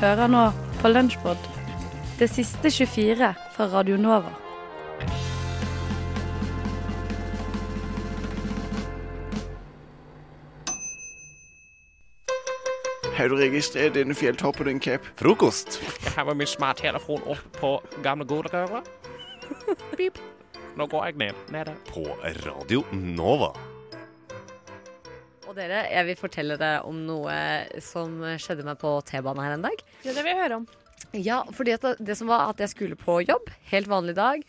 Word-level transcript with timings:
Hører 0.00 0.26
nå 0.26 0.46
på 0.80 0.88
Lunsjbod, 0.90 1.38
det 2.18 2.30
siste 2.30 2.70
24 2.70 3.34
fra 3.56 3.66
Radio 3.72 3.96
Nova. 3.96 4.32
Har 13.12 13.28
du 13.28 13.36
registrert 13.36 13.94
denne 13.94 14.14
fjelltoppen 14.18 14.66
din, 14.66 14.80
Cap? 14.80 15.04
Frokost. 15.20 15.78
Jeg 16.04 16.12
har 16.16 16.24
med 16.24 16.40
min 16.40 16.50
smarttelefon 16.50 17.22
opp 17.22 17.60
på 17.60 17.74
gamle 18.02 18.26
godrøret. 18.26 18.88
Pip. 19.98 20.18
Nå 20.76 20.86
går 20.86 21.04
jeg 21.10 21.20
ned. 21.20 21.44
Nede. 21.52 21.76
På 21.92 22.08
Radio 22.24 22.82
Nova. 22.92 23.52
Og 25.52 25.58
dere, 25.60 25.82
jeg 25.92 26.08
vil 26.08 26.16
fortelle 26.16 26.54
dere 26.56 26.80
om 26.88 27.02
noe 27.04 27.32
som 27.84 28.14
skjedde 28.40 28.64
meg 28.64 28.78
på 28.80 28.94
T-banen 29.04 29.44
her 29.44 29.58
en 29.58 29.66
dag. 29.66 29.82
Ja, 30.00 30.14
det 30.16 30.22
vil 30.24 30.30
jeg 30.32 30.38
høre 30.38 30.60
om. 30.62 30.66
Ja, 31.12 31.42
fordi 31.52 31.74
at 31.76 31.84
det, 32.00 32.16
som 32.16 32.30
var 32.32 32.46
at 32.54 32.62
jeg 32.62 32.72
skulle 32.72 32.96
på 32.96 33.18
jobb, 33.26 33.50
helt 33.68 33.90
vanlig 33.90 34.14
dag, 34.16 34.46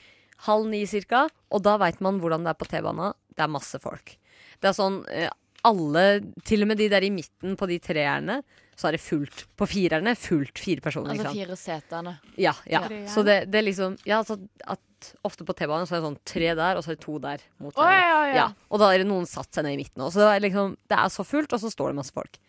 halv 0.47 0.69
ni 0.71 0.85
cirka, 0.87 1.25
og 1.51 1.63
da 1.65 1.75
veit 1.81 1.99
man 2.03 2.21
hvordan 2.23 2.47
det 2.47 2.53
er 2.53 2.59
på 2.61 2.69
T-bana. 2.71 3.09
Det 3.35 3.43
er 3.43 3.51
masse 3.51 3.81
folk. 3.83 4.15
Det 4.63 4.69
er 4.71 4.77
sånn 4.77 5.01
eh, 5.11 5.27
alle, 5.67 6.05
til 6.47 6.63
og 6.63 6.71
med 6.71 6.79
de 6.79 6.87
der 6.93 7.03
i 7.03 7.11
midten 7.11 7.59
på 7.59 7.67
de 7.67 7.81
treerne, 7.83 8.39
så 8.79 8.87
er 8.87 8.95
det 8.95 9.03
fullt. 9.03 9.43
På 9.59 9.67
firerne, 9.67 10.15
fullt 10.15 10.63
fire 10.63 10.87
personer. 10.87 11.17
Altså 11.17 11.35
fire 11.35 11.59
setene. 11.59 12.15
Ja, 12.39 12.55
ja. 12.63 12.85
Så 13.11 13.27
det, 13.27 13.41
det 13.51 13.59
er 13.59 13.67
liksom 13.67 13.99
Ja, 14.07 14.23
altså 14.23 14.39
at 14.63 14.79
ofte 15.27 15.45
på 15.47 15.55
T-banen 15.57 15.87
så 15.89 15.95
er 15.95 16.01
det 16.01 16.07
sånn 16.07 16.21
tre 16.27 16.53
der, 16.57 16.77
og 16.79 16.85
så 16.85 16.93
er 16.93 16.97
det 16.97 17.03
to 17.03 17.17
der. 17.23 17.43
Mot 17.63 17.77
oh, 17.77 17.89
ja, 17.89 17.99
ja, 17.99 18.21
ja. 18.29 18.35
Ja, 18.37 18.47
og 18.69 18.81
da 18.81 18.89
er 18.93 19.03
det 19.03 19.09
noen 19.09 19.27
satt 19.29 19.51
seg 19.53 19.67
ned 19.67 19.77
i 19.77 19.81
midten. 19.83 20.03
Og 20.05 20.13
så 20.15 20.25
er 20.27 20.37
det, 20.37 20.49
liksom, 20.49 20.75
det 20.91 20.97
er 20.99 21.13
så 21.13 21.25
fullt, 21.27 21.53
og 21.55 21.63
så 21.63 21.71
står 21.73 21.91
det 21.91 21.99
masse 22.01 22.15
folk. 22.15 22.39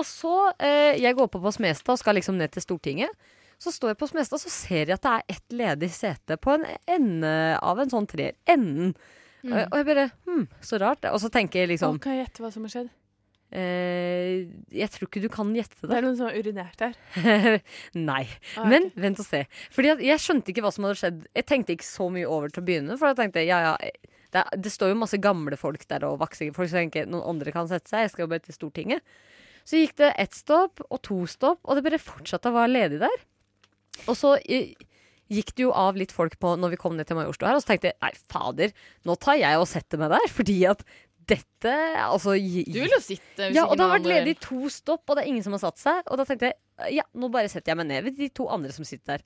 Og 0.00 0.06
så, 0.08 0.34
eh, 0.62 0.96
jeg 1.00 1.16
går 1.18 1.28
på 1.32 1.42
på 1.42 1.52
Smestad 1.52 1.96
og 1.96 2.00
skal 2.00 2.16
liksom 2.16 2.38
ned 2.40 2.54
til 2.54 2.64
Stortinget. 2.64 3.10
Så 3.60 3.72
står 3.74 3.92
jeg 3.92 4.00
på 4.00 4.08
Smestad, 4.08 4.40
så 4.40 4.52
ser 4.52 4.86
jeg 4.88 4.96
at 4.96 5.04
det 5.04 5.16
er 5.16 5.34
ett 5.36 5.56
ledig 5.56 5.90
sete 5.92 6.38
på 6.40 6.54
en 6.56 6.64
ende 6.88 7.34
av 7.60 7.82
en 7.82 7.90
sånn 7.92 8.08
treer. 8.08 8.38
Enden. 8.48 8.94
Mm. 9.44 9.52
Og 9.66 9.76
jeg 9.76 9.86
bare 9.88 10.06
Hm, 10.28 10.46
så 10.64 10.78
rart. 10.80 11.04
Og 11.12 11.20
så 11.20 11.28
tenker 11.32 11.62
jeg 11.62 11.74
liksom 11.74 12.00
kan 12.00 12.16
jeg 12.16 12.26
gjette 12.26 12.44
hva 12.44 12.52
som 12.52 12.64
har 12.64 12.72
skjedd? 12.74 12.90
Eh, 13.52 14.46
Jeg 14.74 14.90
tror 14.94 15.08
ikke 15.08 15.22
du 15.24 15.28
kan 15.32 15.50
gjette 15.56 15.76
Det 15.80 15.88
det. 15.90 15.96
er 15.98 16.06
noen 16.06 16.16
som 16.18 16.28
har 16.30 16.38
urinert 16.38 16.76
der. 16.80 16.94
Nei. 18.10 18.22
Ah, 18.56 18.68
Men 18.70 18.90
vent 19.00 19.20
og 19.22 19.26
se. 19.26 19.44
Fordi 19.74 19.94
jeg 20.06 20.22
skjønte 20.22 20.52
ikke 20.52 20.64
hva 20.66 20.72
som 20.74 20.86
hadde 20.88 21.00
skjedd. 21.00 21.24
Jeg 21.36 21.46
tenkte 21.50 21.74
ikke 21.76 21.88
så 21.88 22.08
mye 22.14 22.28
over 22.30 22.52
til 22.52 22.62
å 22.62 22.66
begynne. 22.68 22.98
For 23.00 23.10
jeg 23.12 23.20
tenkte, 23.22 23.44
ja, 23.46 23.60
ja, 23.70 23.74
det, 24.30 24.44
er- 24.44 24.60
det 24.66 24.72
står 24.74 24.92
jo 24.94 25.00
masse 25.02 25.18
gamle 25.22 25.58
folk 25.60 25.86
der 25.90 26.06
og 26.08 26.20
vaksige 26.22 26.54
folk, 26.56 26.70
så 26.70 26.80
jeg 26.80 26.90
tenker 26.90 27.10
noen 27.10 27.26
andre 27.34 27.54
kan 27.54 27.68
sette 27.70 27.90
seg. 27.90 28.06
Jeg 28.06 28.14
skal 28.14 28.26
jo 28.26 28.30
bare 28.34 28.46
til 28.46 28.56
Stortinget. 28.58 29.02
Så 29.66 29.76
gikk 29.80 29.96
det 30.00 30.12
ett 30.18 30.34
stopp 30.34 30.80
og 30.88 31.02
to 31.06 31.18
stopp, 31.30 31.60
og 31.68 31.76
det 31.76 31.84
bare 31.86 31.98
fortsatte 32.02 32.48
å 32.50 32.56
være 32.56 32.72
ledig 32.72 33.00
der. 33.02 33.18
Og 34.08 34.16
så 34.16 34.36
eh, 34.48 34.70
gikk 35.30 35.52
det 35.58 35.66
jo 35.66 35.74
av 35.76 35.98
litt 36.00 36.14
folk 36.14 36.38
på 36.42 36.54
når 36.58 36.72
vi 36.72 36.78
kom 36.80 36.96
ned 36.96 37.06
til 37.06 37.18
Majorstua 37.18 37.50
her, 37.50 37.58
og 37.58 37.62
så 37.62 37.68
tenkte 37.74 37.90
jeg 37.92 37.98
nei, 38.02 38.10
fader, 38.32 38.72
nå 39.06 39.14
tar 39.20 39.36
jeg 39.38 39.60
og 39.60 39.68
setter 39.70 40.00
meg 40.00 40.14
der, 40.14 40.24
fordi 40.38 40.56
at 40.70 40.82
dette 41.30 41.72
Altså 42.02 42.34
Du 42.36 42.78
vil 42.80 42.90
jo 42.92 42.98
sitte 43.02 43.48
hvis 43.48 43.56
ja, 43.56 43.64
og 43.66 43.76
det 43.78 43.84
har 43.86 43.92
vært 43.96 44.08
ledig 44.10 44.34
to 44.42 44.68
stopp, 44.72 45.04
og 45.06 45.16
det 45.18 45.24
er 45.24 45.30
ingen 45.32 45.44
som 45.46 45.54
har 45.56 45.62
satt 45.62 45.78
seg. 45.80 46.00
Og 46.10 46.18
da 46.20 46.26
tenkte 46.28 46.50
jeg 46.50 46.56
ja, 47.00 47.04
nå 47.20 47.28
bare 47.32 47.50
setter 47.52 47.72
jeg 47.74 47.78
meg 47.82 47.88
ned 47.90 48.06
ved 48.08 48.16
de 48.18 48.28
to 48.34 48.46
andre 48.52 48.72
som 48.74 48.86
sitter 48.88 49.18
der. 49.18 49.24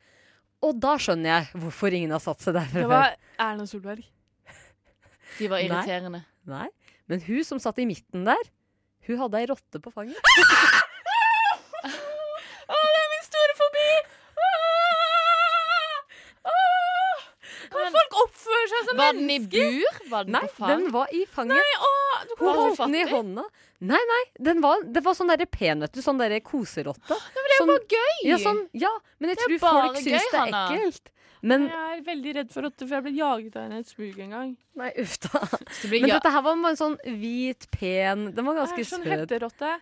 Og 0.64 0.78
da 0.82 0.94
skjønner 1.00 1.28
jeg 1.30 1.62
hvorfor 1.62 1.94
ingen 1.94 2.14
har 2.14 2.22
satt 2.24 2.40
seg 2.42 2.56
der 2.56 2.68
Det 2.72 2.86
var 2.90 3.14
Erna 3.38 3.66
Solberg. 3.70 4.02
De 5.38 5.48
var 5.52 5.62
irriterende. 5.64 6.24
Nei, 6.50 6.68
men 7.10 7.22
hun 7.26 7.44
som 7.46 7.60
satt 7.62 7.78
i 7.82 7.86
midten 7.88 8.24
der, 8.26 8.44
hun 9.08 9.18
hadde 9.20 9.38
ei 9.42 9.46
rotte 9.50 9.80
på 9.84 9.92
fanget. 9.92 10.18
Å, 11.84 12.76
det 12.80 13.00
er 13.04 13.08
min 13.12 13.24
store 13.26 13.54
fobi! 13.60 13.88
Kan 17.74 17.90
folk 17.94 18.14
oppføre 18.22 18.66
seg 18.70 18.84
som 18.88 18.98
Var 19.00 19.16
den 19.16 19.24
i 19.24 19.26
mennesker? 19.32 19.70
bur? 19.74 19.96
Var 20.12 20.26
den 20.28 20.34
Nei, 20.36 20.42
på 20.46 20.52
fang? 20.60 20.70
den 20.70 20.92
var 20.94 21.10
i 21.12 21.22
fanget. 21.34 21.58
Nei, 21.58 21.72
Var 21.84 22.03
hun 22.38 22.48
holdt 22.48 22.78
den 22.78 22.94
i 22.94 23.04
hånda. 23.10 23.44
Nei, 23.84 24.00
nei, 24.10 24.22
den 24.48 24.60
var, 24.64 24.82
det 24.82 25.02
var 25.04 25.14
sånn 25.18 25.28
derre 25.32 25.46
pen, 25.50 25.80
vet 25.84 25.92
du. 25.92 26.00
Sånn 26.04 26.18
derre 26.18 26.40
koserotte. 26.40 27.16
Men 27.34 27.44
det 27.44 27.50
er 27.50 27.58
jo 27.58 27.64
Sånn- 27.64 27.72
bare 27.74 27.88
gøy! 27.96 28.14
Ja, 28.30 28.36
sånn, 28.38 28.62
ja, 28.72 28.92
men 29.20 29.30
jeg 29.34 29.38
tror 29.42 29.58
folk 29.64 29.96
syns 29.98 30.06
gøy, 30.06 30.18
det 30.30 30.34
er 30.34 30.38
Hanna. 30.40 30.62
ekkelt. 30.72 31.10
Men 31.44 31.66
Jeg 31.68 31.98
er 31.98 32.02
veldig 32.06 32.34
redd 32.38 32.52
for 32.54 32.62
rotter, 32.64 32.86
for 32.88 32.94
jeg 32.96 33.04
ble 33.04 33.12
jaget 33.18 33.56
av 33.56 33.62
en 33.66 33.72
i 33.72 33.78
et 33.80 33.86
smug 33.90 34.18
en 34.24 34.30
gang. 34.30 34.56
Nei, 34.80 34.92
uff 35.02 35.18
da. 35.20 35.40
Men 35.90 36.08
dette 36.08 36.30
her 36.32 36.40
var 36.46 36.56
bare 36.56 36.70
en 36.72 36.76
sånn 36.80 36.96
hvit, 37.04 37.66
pen 37.70 38.30
Den 38.32 38.44
var 38.46 38.54
ganske 38.62 38.80
sånn 38.88 39.04
søt. 39.04 39.28
hetterotte. 39.28 39.74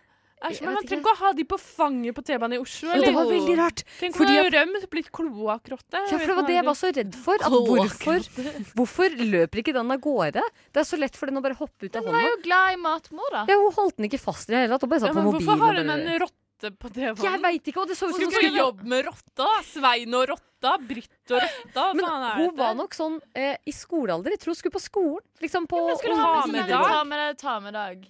Æsj, 0.43 0.59
men 0.65 0.73
man 0.75 0.83
trenger 0.83 0.99
ikke. 1.03 1.11
å 1.13 1.19
ha 1.23 1.29
de 1.37 1.43
på 1.47 1.57
fanget 1.63 2.15
på 2.17 2.23
T-banen 2.27 2.57
i 2.57 2.59
Oslo. 2.59 2.89
Jo, 2.91 3.01
det 3.01 3.13
var 3.15 3.29
veldig 3.31 3.55
rart. 3.61 3.83
Tenk 3.99 4.17
om 4.19 4.25
det 4.27 4.35
hadde 4.35 4.51
rømt, 4.57 4.87
blitt 4.91 5.09
kloakkrotte. 5.15 6.01
Ja, 6.11 6.17
for 6.19 6.27
det 6.27 6.35
var 6.35 6.47
det 6.49 6.57
jeg 6.57 6.65
var 6.67 6.77
så 6.79 6.91
redd 6.97 7.15
for. 7.15 7.35
At 7.39 7.55
hvorfor, 7.69 8.27
hvorfor 8.75 9.15
løper 9.23 9.61
ikke 9.63 9.73
den 9.77 9.91
av 9.95 9.99
gårde? 10.03 10.43
Det 10.73 10.83
er 10.83 10.87
så 10.89 10.99
lett 10.99 11.15
for 11.15 11.31
den 11.31 11.39
å 11.39 11.43
bare 11.45 11.55
hoppe 11.59 11.87
ut 11.87 11.95
av 11.95 12.03
Den 12.03 12.13
var 12.17 12.27
jo 12.27 12.37
glad 12.43 12.73
i 12.75 12.79
matmor, 12.83 13.29
da. 13.31 13.45
Ja, 13.47 13.57
hun 13.63 13.71
holdt 13.77 13.97
den 13.99 14.09
ikke 14.11 14.19
fast 14.19 14.49
i 14.49 14.55
det 14.55 14.65
hele 14.65 14.75
tatt. 14.75 14.83
Hun 14.83 14.89
bare 14.95 15.07
Ja, 15.07 15.13
på 15.13 15.21
men 15.21 15.29
mobilen. 15.31 15.47
hvorfor 15.47 15.63
har 15.63 15.79
hun 15.79 15.89
en 15.95 16.19
rotte 16.19 16.71
på 16.79 16.89
Jeg 16.95 17.15
T-banen? 17.17 17.41
veit 17.43 17.67
ikke, 17.67 17.81
og 17.81 17.87
det 17.87 17.97
så 17.99 18.07
ut 18.07 18.15
som 18.15 18.23
hun 18.23 18.31
skulle 18.31 18.59
jobbe 18.59 18.83
med 18.87 19.05
rotta? 19.07 19.47
Svein 19.67 20.13
og 20.15 20.27
rotta? 20.31 20.77
Britt 20.79 21.31
og 21.35 21.41
rotta? 21.43 21.87
Hva 21.87 21.93
Men 21.95 22.05
faen 22.05 22.23
er 22.29 22.35
hun 22.39 22.55
var 22.55 22.75
nok 22.79 22.93
sånn 22.95 23.17
eh, 23.35 23.55
i 23.67 23.71
skolealder. 23.75 24.31
Jeg 24.35 24.39
tror 24.43 24.53
hun 24.53 24.59
skulle 24.61 24.75
på 24.77 24.83
skolen. 24.83 25.23
Liksom 25.43 25.67
på 25.67 25.81
men 25.87 25.97
skulle 25.99 26.19
ha 26.19 26.45
med 26.47 26.69
dag. 26.71 26.85
Ta 26.87 27.03
med 27.03 27.19
deg, 27.19 27.37
ta 27.41 27.59
med 27.59 27.73
dag. 27.73 28.05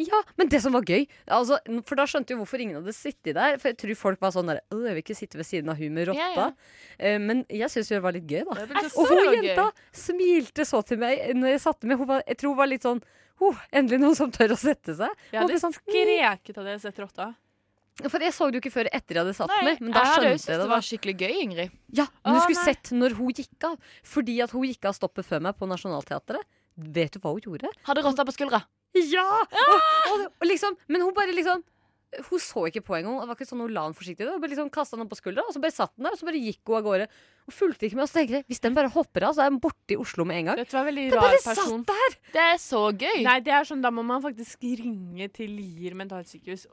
Ja, 0.00 0.20
men 0.40 0.48
det 0.52 0.62
som 0.64 0.72
var 0.72 0.86
gøy 0.88 1.02
altså, 1.28 1.58
For 1.86 1.98
da 1.98 2.06
skjønte 2.08 2.32
jeg 2.32 2.40
hvorfor 2.40 2.62
ingen 2.64 2.78
hadde 2.80 2.94
sittet 2.96 3.34
der. 3.36 3.58
For 3.60 3.70
jeg 3.72 3.78
tror 3.82 3.98
folk 4.00 4.22
var 4.24 4.32
sånn 4.34 4.48
der 4.48 4.62
«Åh, 4.72 4.84
Jeg 4.88 4.96
vil 4.96 5.02
ikke 5.04 5.18
sitte 5.18 5.40
ved 5.40 5.48
siden 5.48 5.72
av 5.72 5.80
hun 5.80 5.92
med 5.96 6.08
rotta. 6.08 6.28
Ja, 6.36 6.46
ja. 6.48 6.94
Eh, 6.98 7.18
men 7.20 7.44
jeg 7.52 7.68
syns 7.72 7.92
det 7.92 8.00
var 8.04 8.16
litt 8.16 8.28
gøy, 8.30 8.44
da. 8.48 8.64
Det 8.70 8.90
Og 8.94 9.10
hun 9.10 9.20
gøy. 9.20 9.34
jenta 9.50 9.66
smilte 9.92 10.64
så 10.68 10.80
til 10.86 11.00
meg 11.02 11.20
når 11.36 11.56
jeg 11.56 11.64
satte 11.66 11.90
meg. 11.90 12.00
Hun 12.00 12.08
var, 12.14 12.24
jeg 12.26 12.40
tror 12.40 12.54
hun 12.54 12.60
var 12.62 12.70
litt 12.72 12.86
sånn 12.88 13.02
oh, 13.40 13.60
Endelig 13.72 14.00
noen 14.02 14.16
som 14.18 14.32
tør 14.32 14.56
å 14.56 14.58
sette 14.60 14.96
seg. 14.96 15.22
Jeg 15.32 15.42
hadde 15.42 15.60
sånn, 15.62 15.76
skreket 15.76 16.56
hadde 16.60 16.74
jeg 16.76 16.82
sett 16.88 17.00
rotta. 17.04 17.30
For 18.08 18.22
jeg 18.24 18.32
så 18.32 18.46
det 18.48 18.56
jo 18.56 18.62
ikke 18.62 18.72
før 18.72 18.88
etter 18.88 19.18
jeg 19.18 19.24
hadde 19.26 19.36
satt 19.36 19.50
Nei, 19.52 19.60
meg. 19.66 19.80
Men 19.84 19.92
da 19.92 20.04
jo 20.06 20.12
skjønte 20.14 20.30
jeg 20.32 20.56
det 20.56 20.62
det. 20.62 20.70
var 20.72 20.84
skikkelig 20.86 21.14
gøy, 21.20 21.34
Ingrid. 21.44 21.74
Ja, 21.98 22.06
men 22.24 22.38
du 22.38 22.40
skulle 22.46 22.62
nei. 22.62 22.68
sett 22.70 22.92
når 22.96 23.16
hun 23.18 23.34
gikk 23.36 23.66
av. 23.68 23.76
Fordi 24.14 24.36
at 24.44 24.54
hun 24.56 24.64
gikk 24.68 24.88
av 24.88 24.96
stoppet 24.96 25.26
før 25.28 25.42
meg 25.44 25.58
på 25.58 25.68
Nationaltheatret. 25.68 26.46
Vet 26.80 27.16
du 27.16 27.20
hva 27.20 27.34
hun 27.34 27.44
gjorde? 27.44 27.72
Hadde 27.84 28.04
rotta 28.06 28.24
på 28.24 28.32
skuldra. 28.36 28.62
Ja! 28.96 29.26
Og, 29.44 29.74
og, 30.12 30.24
og 30.40 30.46
liksom, 30.50 30.74
men 30.90 31.04
hun 31.06 31.14
bare 31.14 31.34
liksom 31.36 31.62
Hun 32.26 32.40
så 32.42 32.64
ikke 32.66 32.80
på 32.82 32.96
engang. 32.98 33.20
Det 33.22 33.28
var 33.30 33.36
ikke 33.38 33.46
sånn 33.46 33.60
hun 33.62 33.70
la 33.70 33.84
den 33.86 33.94
forsiktig. 33.94 34.26
Hun 34.26 34.40
bare 34.42 34.50
liksom 34.50 34.70
kastet 34.74 34.96
den 34.98 35.04
opp 35.04 35.12
på 35.12 35.18
skuldra, 35.20 35.44
og 35.46 35.54
så 35.54 35.60
bare 35.62 35.74
satt 35.76 35.92
den 35.94 36.08
der, 36.08 36.16
og 36.16 36.18
så 36.18 36.26
bare 36.26 36.40
gikk 36.42 36.58
hun 36.66 36.78
av 36.80 36.86
gårde. 36.88 37.06
Og 37.46 37.54
fulgte 37.54 37.86
ikke 37.86 38.00
med. 38.00 38.02
Og 38.02 38.10
så 38.10 38.16
tenkte 38.18 38.34
jeg 38.40 38.46
hvis 38.50 38.62
den 38.64 38.74
bare 38.74 38.90
hopper 38.90 39.28
av, 39.28 39.36
så 39.36 39.44
er 39.44 39.52
den 39.52 39.60
borte 39.62 39.94
i 39.94 39.98
Oslo 40.02 40.26
med 40.26 40.40
en 40.40 40.48
gang. 40.50 40.58
Dette 40.58 40.74
var 40.74 40.88
veldig 40.90 41.04
Den 41.12 41.14
rar 41.20 41.28
bare 41.28 41.38
person. 41.44 41.84
satt 41.86 41.92
der! 41.94 42.16
Det 42.34 42.42
er 42.48 42.58
så 42.66 42.82
gøy. 42.90 43.22
Nei, 43.28 43.36
det 43.46 43.54
er 43.54 43.68
sånn, 43.70 43.84
da 43.86 43.92
må 43.94 44.02
man 44.10 44.24
faktisk 44.26 44.66
ringe 44.82 45.30
til 45.38 45.54
Lier 45.54 45.94
mentalsykehus 46.02 46.66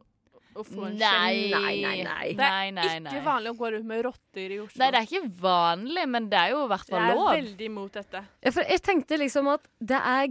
og 0.57 0.67
Nei. 0.97 1.49
Nei, 1.53 1.73
nei, 1.81 2.03
nei. 2.03 2.27
Det 2.37 2.45
er 2.47 2.71
Nei, 2.71 2.99
nei. 2.99 3.11
Ikke 3.13 3.23
vanlig 3.25 3.51
å 3.53 3.57
gå 3.59 3.69
rundt 3.75 3.85
med 3.85 4.01
rotter 4.05 4.53
i 4.55 4.59
Oslo. 4.63 4.79
Nei, 4.81 4.89
det 4.91 4.99
er 5.01 5.07
ikke 5.07 5.29
vanlig, 5.43 6.05
men 6.09 6.29
det 6.31 6.39
er 6.41 6.49
jo 6.55 6.63
i 6.65 6.69
hvert 6.71 6.89
Jeg 6.89 6.97
er 7.01 7.15
lov. 7.15 7.29
veldig 7.35 7.67
imot 7.69 7.91
dette. 7.99 8.21
Ja, 8.47 8.51
for 8.55 8.63
jeg 8.73 8.81
tenkte 8.81 9.19
liksom 9.21 9.47
at 9.53 9.67
det 9.79 9.99
er, 10.01 10.27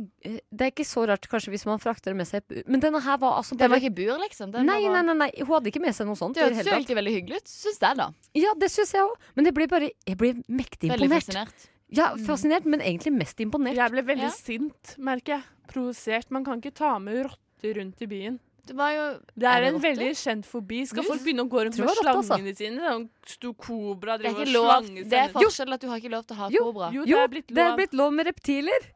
det 0.50 0.66
er 0.66 0.72
ikke 0.74 0.86
så 0.88 1.06
rart 1.08 1.28
kanskje 1.30 1.54
hvis 1.54 1.66
man 1.68 1.78
frakter 1.82 2.10
det 2.12 2.16
med 2.16 2.26
seg 2.26 2.42
Men 2.66 2.80
denne 2.82 3.00
her 3.06 3.18
var 3.22 3.38
altså 3.40 3.56
Den 3.56 3.70
var 3.70 3.78
ikke 3.78 3.94
bur, 3.94 4.18
liksom. 4.24 4.50
Den 4.52 4.66
Nei, 4.66 4.80
nei, 4.88 5.02
nei, 5.02 5.14
nei, 5.14 5.30
hun 5.42 5.54
hadde 5.54 5.70
ikke 5.72 5.80
med 5.86 5.94
seg 5.94 6.06
noe 6.10 6.18
sånt. 6.18 6.34
Det 6.34 6.42
hørtes 6.48 6.66
jo 6.66 6.72
egentlig 6.76 6.96
veldig 7.02 7.14
hyggelig 7.20 7.40
ut, 7.44 7.48
syns 7.54 7.80
jeg, 7.80 7.96
da. 8.02 8.10
Ja, 8.34 8.52
det 8.58 8.70
syns 8.74 8.92
jeg 8.96 9.02
òg. 9.06 9.16
Men 9.36 9.44
jeg 9.50 9.54
ble 9.54 9.66
bare 9.70 9.90
Jeg 10.06 10.16
blir 10.18 10.42
mektig 10.48 10.90
Veldig 10.90 11.06
imponert. 11.08 11.26
fascinert. 11.30 11.68
Ja, 11.88 12.08
fascinert, 12.18 12.64
men 12.66 12.80
egentlig 12.82 13.12
mest 13.14 13.38
imponert. 13.38 13.76
Jeg 13.78 13.90
ble 13.94 14.02
veldig 14.02 14.26
Ja. 14.26 14.30
sint, 14.34 14.96
merker 14.98 15.36
jeg. 15.36 15.42
Provosert. 15.70 16.30
Man 16.34 16.44
kan 16.44 16.60
ikke 16.60 16.74
ta 16.74 16.98
med 16.98 17.26
rotter 17.28 17.74
rundt 17.78 18.02
i 18.02 18.06
byen. 18.10 18.40
Det 18.66 18.74
var 18.74 18.90
jo 18.90 19.04
Det 19.38 19.46
er 19.46 19.60
det 19.62 19.68
en 19.74 19.80
veldig 19.82 20.10
kjent 20.18 20.46
fobi. 20.48 20.80
Skal 20.88 21.02
Du- 21.02 21.08
folk 21.08 21.22
begynne 21.22 21.44
å 21.46 21.48
gå 21.48 21.64
rundt 21.66 21.78
med 21.78 21.88
slangene 21.88 22.24
altså. 22.24 22.56
sine? 22.56 22.80
Sånn 22.82 23.08
stor 23.26 23.54
kobra 23.54 24.18
Det 24.18 24.26
er 24.26 24.40
og 24.42 24.48
lov. 24.48 24.90
Det 25.08 25.12
er 25.20 25.28
forskjell 25.36 25.72
at 25.72 25.80
du 25.80 25.88
har 25.88 25.98
ikke 26.00 26.10
lov 26.10 26.26
til 26.26 26.36
å 26.36 26.38
ha 26.40 26.48
Jo, 26.50 26.64
kobra. 26.72 26.92
Jo, 26.92 27.04
det 27.04 27.14
er 27.16 27.28
blitt 27.28 27.46
det 27.48 27.58
er 27.58 27.68
lov. 27.70 27.76
blitt 27.78 27.94
lov 27.94 28.12
med 28.12 28.26
reptiler. 28.26 28.92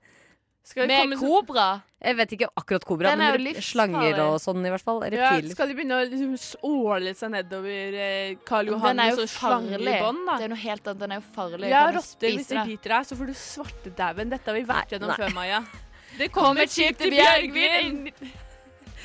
Skal 0.63 0.87
Med 0.87 1.01
komme 1.01 1.17
kobra? 1.19 1.83
Jeg 2.03 2.17
vet 2.17 2.33
ikke 2.37 2.49
akkurat 2.57 2.85
kobra, 2.85 3.13
er 3.13 3.17
men 3.17 3.55
slanger 3.55 4.19
og 4.21 4.41
sånn, 4.41 4.61
i 4.65 4.71
hvert 4.71 4.83
fall. 4.85 5.01
ja, 5.11 5.41
skal 5.41 5.69
de 5.69 5.75
begynne 5.75 5.97
å 5.97 6.05
liksom 6.09 6.37
åle 6.63 7.15
seg 7.17 7.31
nedover 7.33 7.95
eh, 7.95 8.35
Karl 8.45 8.67
Den 8.67 8.75
Johan 8.75 9.01
er 9.01 9.11
med 9.11 9.19
sånn 9.19 9.29
slange 9.29 9.81
i 9.81 10.01
bånd, 10.01 10.27
da? 10.27 10.37
Det 10.37 10.45
er 10.45 10.49
noe 10.53 10.63
helt 10.63 10.85
annet. 10.87 10.99
Den 11.01 11.13
er 11.13 11.17
jo 11.17 11.27
farlig. 11.35 11.69
Ja, 11.69 11.87
rotter, 11.91 12.29
hvis 12.37 12.49
de 12.49 12.65
biter 12.67 12.89
deg, 12.95 13.07
så 13.09 13.17
får 13.17 13.27
du 13.27 13.33
svartedauden. 13.35 14.31
Dette 14.31 14.47
har 14.47 14.55
vi 14.55 14.65
vært 14.65 14.89
gjennom 14.95 15.17
før, 15.17 15.35
Maja. 15.35 15.65
Det 16.19 16.31
kommer, 16.31 16.63
et 16.63 16.71
skip 16.71 16.99
til 16.99 17.11
Bjergvin! 17.11 18.13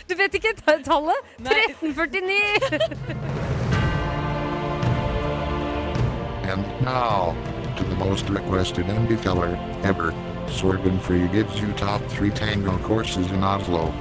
Du 0.10 0.16
vet 0.16 0.34
ikke 0.34 0.54
ta- 0.66 0.82
tallet? 0.84 1.16
1349! 1.40 2.96
And 6.52 6.62
now, 6.86 7.36
to 7.78 7.84
the 7.84 7.96
most 7.96 8.30
requested 8.30 8.86
indie 8.86 9.18
feller 9.20 9.58
ever, 9.84 10.12
Sorbonfree 10.48 11.02
Free 11.02 11.28
gives 11.28 11.60
you 11.60 11.72
top 11.74 12.02
3 12.08 12.30
tango 12.30 12.78
courses 12.78 13.32
in 13.32 13.44
Oslo. 13.44 13.92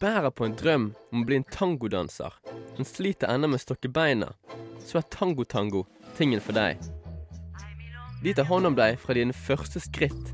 Bærer 0.00 0.30
på 0.30 0.46
en 0.46 0.56
drøm 0.56 0.86
om 1.12 1.22
å 1.22 1.26
bli 1.26 1.38
en 1.40 1.48
tangodanser, 1.52 2.34
men 2.76 2.88
sliter 2.88 3.32
ennå 3.32 3.50
med 3.50 3.60
å 3.60 3.64
stokke 3.64 3.90
beina, 3.92 4.32
så 4.84 5.00
er 5.00 5.10
tango-tango 5.12 5.84
tingen 6.18 6.42
for 6.42 6.56
deg. 6.56 6.80
De 8.22 8.34
tar 8.34 8.48
hånd 8.48 8.70
om 8.70 8.76
deg 8.76 8.98
fra 9.00 9.16
dine 9.16 9.36
første 9.36 9.82
skritt 9.82 10.32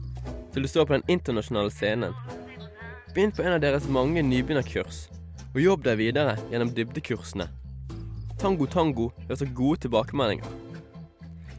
til 0.53 0.65
du 0.65 0.69
står 0.69 0.87
på 0.87 0.97
den 0.97 1.07
internasjonale 1.11 1.73
scenen. 1.73 2.15
Begynn 3.15 3.33
på 3.35 3.45
en 3.45 3.57
av 3.57 3.63
deres 3.65 3.89
mange 3.89 4.23
nybegynnerkurs, 4.25 5.07
og 5.53 5.61
jobb 5.61 5.85
deg 5.87 5.99
videre 6.01 6.37
gjennom 6.53 6.73
dybdekursene. 6.77 7.49
Tango 8.41 8.67
Tango 8.67 9.11
gjør 9.29 9.43
så 9.43 9.49
gode 9.55 9.85
tilbakemeldinger. 9.85 10.49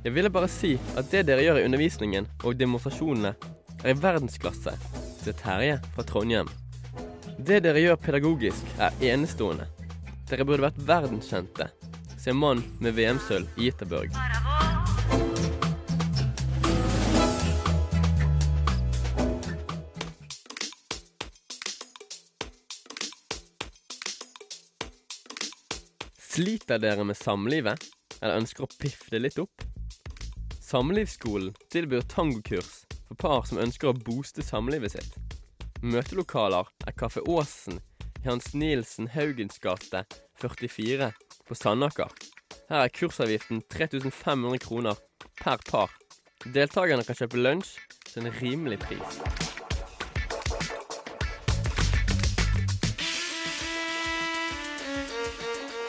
Jeg 0.03 0.15
ville 0.17 0.33
bare 0.33 0.49
si 0.51 0.75
at 0.99 1.11
det 1.13 1.25
dere 1.29 1.45
gjør 1.45 1.61
i 1.61 1.67
undervisningen 1.69 2.27
og 2.43 2.57
demonstrasjonene, 2.59 3.35
er 3.83 3.93
i 3.93 3.99
verdensklasse, 3.99 4.75
sier 5.21 5.39
Terje 5.39 5.79
fra 5.95 6.05
Trondheim. 6.07 6.51
Det 7.37 7.63
dere 7.65 7.81
gjør 7.81 7.97
pedagogisk, 7.97 8.67
er 8.77 8.93
enestående. 9.01 9.65
Dere 10.29 10.45
burde 10.45 10.67
vært 10.67 10.77
verdenskjente, 10.85 11.65
sier 12.21 12.35
mann 12.37 12.61
med 12.83 12.93
VM-sølv 12.93 13.49
i 13.57 13.67
Gitterburg. 13.67 14.13
Sliter 26.33 26.81
dere 26.81 27.05
med 27.05 27.17
samlivet, 27.17 27.81
eller 28.21 28.39
ønsker 28.41 28.65
å 28.65 28.71
piffe 28.77 29.09
det 29.13 29.23
litt 29.25 29.41
opp? 29.41 29.65
Samlivsskolen 30.61 31.53
tilbyr 31.73 32.05
tangokurs 32.09 32.83
for 33.09 33.17
par 33.17 33.45
som 33.49 33.61
ønsker 33.61 33.91
å 33.91 33.97
booste 33.97 34.45
samlivet 34.45 34.95
sitt. 34.95 35.22
Møtelokaler 35.83 36.69
er 36.87 36.95
Kaffe 36.95 37.19
Åsen 37.27 37.81
i 38.15 38.21
Hans 38.23 38.53
Nielsen 38.55 39.09
Haugens 39.11 39.57
gate 39.59 40.05
44 40.39 41.09
på 41.43 41.57
Sandaker. 41.59 42.07
Her 42.69 42.85
er 42.85 42.93
kursavgiften 42.95 43.59
3500 43.67 44.61
kroner 44.63 45.01
per 45.41 45.59
par. 45.67 45.91
Deltakerne 46.55 47.03
kan 47.03 47.19
kjøpe 47.19 47.41
lunsj 47.41 47.73
til 48.07 48.23
en 48.23 48.31
rimelig 48.37 48.77
pris. 48.85 49.17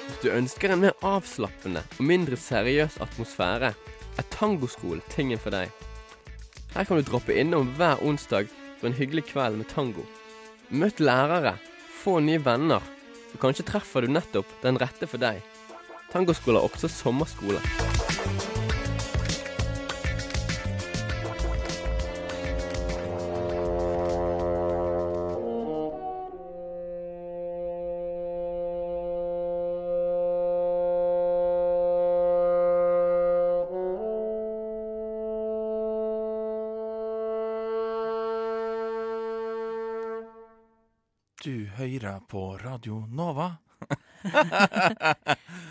Hvis 0.09 0.19
du 0.27 0.29
ønsker 0.35 0.75
en 0.75 0.83
mer 0.89 0.99
avslappende 1.07 1.87
og 2.01 2.11
mindre 2.11 2.41
seriøs 2.49 2.99
atmosfære, 2.99 3.71
er 4.19 4.31
tangoskolen 4.35 5.07
tingen 5.15 5.39
for 5.39 5.55
deg. 5.55 5.71
Her 6.75 6.83
kan 6.83 6.99
du 6.99 7.07
droppe 7.07 7.39
innom 7.39 7.71
hver 7.79 8.03
onsdag 8.03 8.51
for 8.85 8.93
en 8.93 8.99
hyggelig 8.99 9.31
kveld 9.31 9.57
med 9.57 9.69
tango. 9.73 10.03
Møtt 10.69 10.99
lærere, 11.01 11.55
få 12.03 12.19
nye 12.21 12.43
venner, 12.45 12.85
og 13.33 13.41
kanskje 13.41 13.65
treffer 13.71 14.05
du 14.05 14.13
nettopp 14.13 14.51
den 14.61 14.77
rette 14.77 15.09
for 15.09 15.23
deg. 15.23 15.41
Tangoskole 16.13 16.61
er 16.61 16.69
også 16.69 16.93
sommerskole. 16.93 17.65
Hører 41.79 42.21
på 42.31 42.47
Radio 42.63 43.05
Nova. 43.11 43.57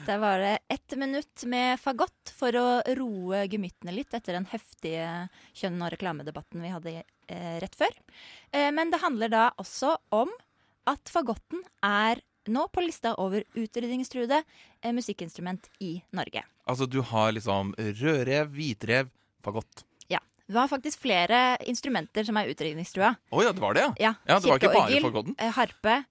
Der 0.05 0.17
var 0.17 0.39
det 0.39 0.59
ett 0.67 0.95
minutt 0.97 1.44
med 1.50 1.79
fagott 1.79 2.33
for 2.35 2.55
å 2.55 2.81
roe 3.00 3.45
gemyttene 3.50 3.95
litt 3.95 4.13
etter 4.13 4.38
den 4.38 4.47
heftige 4.51 5.29
kjønn- 5.57 5.81
og 5.81 5.94
reklamedebatten 5.95 6.61
vi 6.61 6.73
hadde 6.73 6.94
eh, 7.01 7.55
rett 7.63 7.77
før. 7.77 7.95
Eh, 8.51 8.69
men 8.75 8.94
det 8.94 9.01
handler 9.01 9.33
da 9.33 9.47
også 9.61 9.95
om 10.13 10.31
at 10.89 11.09
fagotten 11.09 11.63
er 11.85 12.21
nå 12.51 12.67
på 12.67 12.83
lista 12.83 13.15
over 13.23 13.45
utrydningstruede 13.55 14.41
eh, 14.44 14.94
musikkinstrument 14.94 15.69
i 15.79 15.95
Norge. 16.11 16.44
Altså, 16.67 16.85
du 16.85 17.01
har 17.01 17.31
liksom 17.35 17.73
rødrev, 17.77 18.51
hvitrev, 18.53 19.09
fagott. 19.44 19.85
Ja. 20.47 20.53
var 20.53 20.59
har 20.59 20.67
faktisk 20.67 20.99
flere 21.01 21.57
instrumenter 21.69 22.23
som 22.27 22.37
er 22.37 22.49
utrydningstrua. 22.51 23.15
Oh, 23.31 23.43
ja, 23.43 23.51
det 23.55 23.61
var 23.63 23.73
det, 23.73 23.81
ja? 23.85 23.93
Ja, 23.99 24.13
Ja, 24.27 24.39
det 24.39 24.49
var 24.49 24.59
ikke 24.59 24.73
bare 24.73 25.01
fagotten. 25.01 25.35
eh, 25.39 25.51
Harpe. 25.55 26.05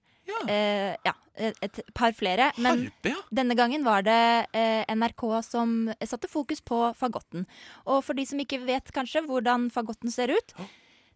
eh, 0.49 0.95
ja, 1.05 1.13
et 1.61 1.79
par 1.93 2.13
flere. 2.13 2.51
Men 2.57 2.85
Harpe, 2.87 3.09
ja. 3.09 3.21
denne 3.31 3.55
gangen 3.55 3.83
var 3.83 4.01
det 4.01 4.47
eh, 4.53 4.85
NRK 4.95 5.43
som 5.43 5.91
satte 6.01 6.27
fokus 6.31 6.61
på 6.61 6.93
fagotten. 6.95 7.45
Og 7.85 8.03
for 8.03 8.13
de 8.13 8.25
som 8.25 8.39
ikke 8.39 8.61
vet 8.65 8.91
kanskje 8.95 9.25
hvordan 9.27 9.69
fagotten 9.71 10.11
ser 10.11 10.29
ut, 10.33 10.53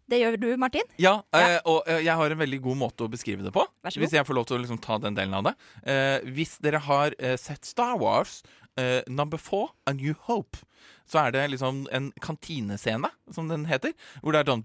det 0.08 0.22
gjør 0.22 0.38
du, 0.40 0.56
Martin. 0.56 0.86
Ja, 0.96 1.18
eh, 1.36 1.58
og 1.68 1.82
eh, 1.86 2.00
jeg 2.04 2.14
har 2.16 2.30
en 2.32 2.38
veldig 2.40 2.62
god 2.64 2.76
måte 2.80 3.04
å 3.04 3.10
beskrive 3.12 3.42
det 3.44 3.52
på. 3.52 3.66
Hvis 3.84 4.14
jeg 4.16 4.24
får 4.24 4.34
lov 4.38 4.46
til 4.48 4.56
å 4.56 4.62
liksom 4.62 4.78
ta 4.80 4.96
den 4.98 5.14
delen 5.18 5.34
av 5.34 5.44
det. 5.50 5.54
Eh, 5.84 6.20
hvis 6.32 6.56
dere 6.64 6.78
har 6.80 7.12
sett 7.36 7.64
Star 7.68 7.98
Wars 8.00 8.42
Uh, 8.78 9.02
number 9.10 9.38
four, 9.42 9.72
A 9.86 9.92
New 9.92 10.14
Hope. 10.28 10.60
Så 11.08 11.18
er 11.18 11.32
det 11.34 11.44
liksom 11.50 11.86
en 11.92 12.12
kantinescene, 12.22 13.10
som 13.34 13.48
den 13.50 13.66
heter. 13.66 13.94
Hvor 14.22 14.36
det 14.36 14.44
er 14.44 14.52
sånn 14.52 14.64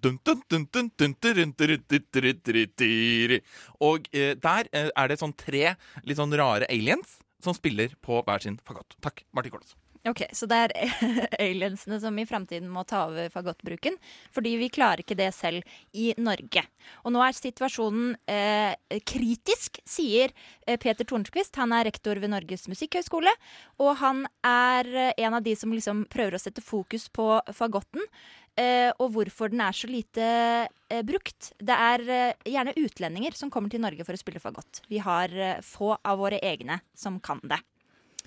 Og 3.81 4.09
der 4.13 4.69
er 4.73 5.07
det 5.09 5.19
sånn 5.19 5.33
tre 5.33 5.75
litt 6.03 6.19
sånn 6.19 6.35
rare 6.37 6.69
aliens 6.69 7.17
som 7.43 7.55
spiller 7.57 7.95
på 8.03 8.21
hver 8.23 8.43
sin 8.43 8.59
fagott. 8.67 8.95
Takk, 9.03 9.25
Martin 9.33 9.55
Kolles. 9.55 9.75
Ok, 10.03 10.25
Så 10.35 10.49
det 10.51 10.57
er 10.59 10.73
aliensene 11.45 11.95
som 12.03 12.17
i 12.19 12.25
framtiden 12.27 12.67
må 12.71 12.81
ta 12.83 13.05
over 13.07 13.29
fagottbruken. 13.31 13.95
Fordi 14.35 14.57
vi 14.59 14.67
klarer 14.73 14.99
ikke 14.99 15.15
det 15.15 15.29
selv 15.31 15.63
i 15.95 16.09
Norge. 16.19 16.65
Og 17.07 17.15
nå 17.15 17.21
er 17.23 17.37
situasjonen 17.37 18.11
eh, 18.27 18.99
kritisk, 19.07 19.79
sier 19.87 20.35
eh, 20.67 20.75
Peter 20.75 21.07
Tornquist. 21.07 21.55
Han 21.55 21.71
er 21.71 21.87
rektor 21.87 22.19
ved 22.19 22.33
Norges 22.35 22.67
musikkhøgskole. 22.67 23.31
Og 23.79 23.95
han 24.03 24.25
er 24.43 24.91
eh, 24.91 25.15
en 25.23 25.39
av 25.39 25.47
de 25.47 25.55
som 25.55 25.71
liksom 25.71 26.03
prøver 26.11 26.35
å 26.35 26.43
sette 26.43 26.65
fokus 26.65 27.07
på 27.07 27.37
fagotten. 27.55 28.03
Eh, 28.59 28.91
og 28.99 29.15
hvorfor 29.15 29.55
den 29.55 29.63
er 29.63 29.73
så 29.73 29.87
lite 29.87 30.25
eh, 30.27 31.03
brukt. 31.07 31.53
Det 31.63 31.79
er 31.79 32.03
eh, 32.11 32.49
gjerne 32.51 32.75
utlendinger 32.75 33.39
som 33.39 33.47
kommer 33.53 33.71
til 33.71 33.87
Norge 33.87 34.03
for 34.03 34.19
å 34.19 34.19
spille 34.19 34.43
fagott. 34.43 34.83
Vi 34.91 34.99
har 34.99 35.31
eh, 35.31 35.61
få 35.63 35.95
av 35.95 36.19
våre 36.19 36.43
egne 36.43 36.83
som 36.91 37.23
kan 37.23 37.39
det. 37.47 37.63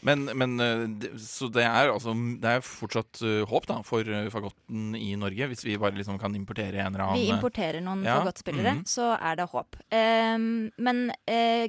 Men, 0.07 0.25
men 0.39 0.61
eh, 0.63 1.15
Så 1.21 1.49
det 1.53 1.65
er 1.67 1.91
altså 1.91 2.15
Det 2.15 2.51
er 2.57 2.65
fortsatt 2.65 3.23
eh, 3.27 3.43
håp 3.49 3.69
da 3.69 3.79
for 3.87 4.07
eh, 4.07 4.29
fagotten 4.33 4.95
i 4.99 5.13
Norge, 5.19 5.49
hvis 5.51 5.65
vi 5.67 5.79
bare 5.81 5.97
liksom 5.99 6.21
kan 6.23 6.35
importere 6.39 6.83
en 6.83 6.95
eller 6.95 7.07
annen 7.07 7.23
Vi 7.23 7.31
importerer 7.35 7.83
noen 7.85 8.05
Ja, 8.07 8.21
fagottspillere, 8.21 8.79
mhm. 8.79 8.85
så 8.89 9.15
er 9.17 9.39
det 9.41 9.49
håp. 9.51 9.79
Um, 9.91 10.69
men 10.83 11.09
uh, 11.31 11.65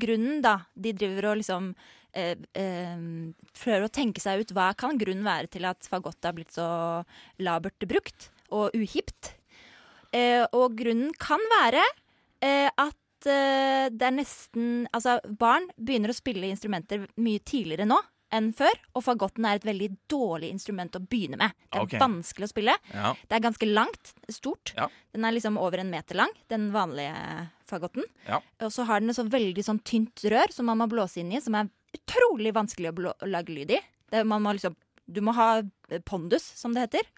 grunnen, 0.00 0.42
da 0.44 0.58
De 0.74 0.92
driver 0.96 1.30
og 1.32 1.40
liksom 1.40 1.70
uh, 1.74 2.34
uh, 2.34 3.06
prøver 3.62 3.86
å 3.86 3.92
tenke 4.00 4.22
seg 4.22 4.42
ut 4.42 4.54
hva 4.56 4.70
kan 4.78 5.00
grunnen 5.00 5.26
være 5.26 5.50
til 5.54 5.68
at 5.68 5.88
fagott 5.88 6.28
er 6.28 6.36
blitt 6.36 6.54
så 6.56 6.68
labert 7.40 7.88
brukt 7.88 8.30
og 8.48 8.72
uhipt. 8.76 9.34
Og 10.56 10.72
grunnen 10.78 11.10
kan 11.20 11.42
være 11.52 11.82
eh, 12.44 12.68
at 13.18 13.30
uh, 13.30 13.88
det 13.90 14.06
er 14.06 14.14
nesten 14.14 14.86
Altså, 14.94 15.18
barn 15.40 15.66
begynner 15.76 16.12
å 16.12 16.16
spille 16.16 16.48
instrumenter 16.48 17.08
mye 17.20 17.42
tidligere 17.42 17.88
nå 17.88 17.98
enn 18.34 18.50
før, 18.52 18.74
og 18.92 19.04
fagotten 19.06 19.46
er 19.48 19.56
et 19.56 19.64
veldig 19.64 19.86
dårlig 20.10 20.50
instrument 20.52 20.96
å 20.98 21.00
begynne 21.00 21.38
med. 21.40 21.54
Det 21.64 21.78
er 21.78 21.86
okay. 21.86 22.00
vanskelig 22.02 22.44
å 22.44 22.50
spille. 22.50 22.74
Ja. 22.92 23.12
Det 23.24 23.38
er 23.38 23.44
ganske 23.46 23.68
langt, 23.70 24.10
stort. 24.28 24.74
Ja. 24.76 24.88
Den 25.16 25.24
er 25.24 25.32
liksom 25.32 25.56
over 25.60 25.80
en 25.80 25.88
meter 25.88 26.18
lang, 26.20 26.34
den 26.52 26.66
vanlige 26.74 27.14
fagotten. 27.68 28.04
Ja. 28.26 28.42
Og 28.66 28.74
så 28.74 28.84
har 28.88 29.00
den 29.00 29.14
et 29.14 29.16
så 29.16 29.24
veldig 29.32 29.64
sånn 29.64 29.80
tynt 29.80 30.26
rør 30.28 30.52
som 30.52 30.68
man 30.68 30.82
må 30.82 30.90
blåse 30.92 31.22
inn 31.22 31.32
i, 31.32 31.40
som 31.40 31.56
er 31.56 31.70
utrolig 31.96 32.52
vanskelig 32.56 32.92
å, 32.92 33.16
lage 33.32 33.54
lyd 33.56 33.72
i. 33.78 33.80
Det, 34.12 34.26
man 34.28 34.44
må 34.44 34.52
liksom, 34.58 34.76
du 35.08 35.22
må 35.24 35.32
ha 35.38 35.62
pondus, 36.04 36.44
som 36.58 36.76
det 36.76 36.84
heter. 36.84 37.08